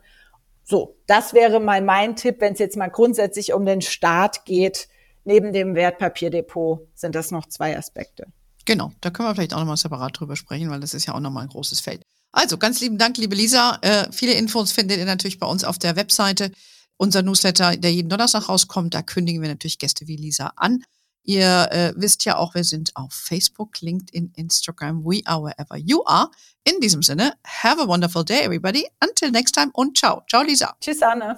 So, 0.63 0.95
das 1.05 1.35
wäre 1.35 1.59
mal 1.59 1.83
mein 1.83 2.15
Tipp, 2.15 2.37
wenn 2.39 2.53
es 2.53 2.59
jetzt 2.59 2.75
mal 2.75 2.89
grundsätzlich 2.89 3.53
um 3.53 3.67
den 3.67 3.81
Start 3.81 4.45
geht, 4.45 4.87
neben 5.23 5.53
dem 5.53 5.75
Wertpapierdepot 5.75 6.87
sind 6.95 7.15
das 7.15 7.31
noch 7.31 7.47
zwei 7.47 7.77
Aspekte. 7.77 8.27
Genau, 8.65 8.91
da 9.01 9.09
können 9.09 9.27
wir 9.27 9.35
vielleicht 9.35 9.53
auch 9.53 9.59
nochmal 9.59 9.77
separat 9.77 10.19
drüber 10.19 10.35
sprechen, 10.35 10.69
weil 10.69 10.79
das 10.79 10.93
ist 10.93 11.05
ja 11.05 11.13
auch 11.13 11.19
nochmal 11.19 11.43
ein 11.43 11.49
großes 11.49 11.79
Feld. 11.79 12.03
Also, 12.31 12.57
ganz 12.57 12.79
lieben 12.79 12.97
Dank, 12.97 13.17
liebe 13.17 13.35
Lisa. 13.35 13.77
Äh, 13.81 14.07
viele 14.11 14.33
Infos 14.33 14.71
findet 14.71 14.97
ihr 14.97 15.05
natürlich 15.05 15.39
bei 15.39 15.47
uns 15.47 15.63
auf 15.63 15.79
der 15.79 15.95
Webseite. 15.95 16.51
Unser 16.97 17.23
Newsletter, 17.23 17.75
der 17.75 17.91
jeden 17.91 18.09
Donnerstag 18.09 18.47
rauskommt, 18.47 18.93
da 18.93 19.01
kündigen 19.01 19.41
wir 19.41 19.49
natürlich 19.49 19.79
Gäste 19.79 20.07
wie 20.07 20.15
Lisa 20.15 20.53
an. 20.55 20.83
Ihr 21.23 21.67
äh, 21.71 21.93
wisst 21.95 22.25
ja 22.25 22.37
auch, 22.37 22.55
wir 22.55 22.63
sind 22.63 22.95
auf 22.95 23.13
Facebook, 23.13 23.81
LinkedIn, 23.81 24.33
Instagram, 24.35 25.03
we 25.03 25.21
are 25.25 25.43
wherever 25.43 25.77
you 25.77 26.03
are. 26.05 26.29
In 26.63 26.79
diesem 26.79 27.03
Sinne, 27.03 27.33
have 27.45 27.81
a 27.81 27.87
wonderful 27.87 28.23
day, 28.23 28.41
everybody. 28.41 28.87
Until 29.03 29.31
next 29.31 29.53
time 29.53 29.69
und 29.73 29.97
ciao. 29.97 30.23
Ciao, 30.29 30.41
Lisa. 30.41 30.75
Tschüss, 30.79 31.01
Anne. 31.01 31.37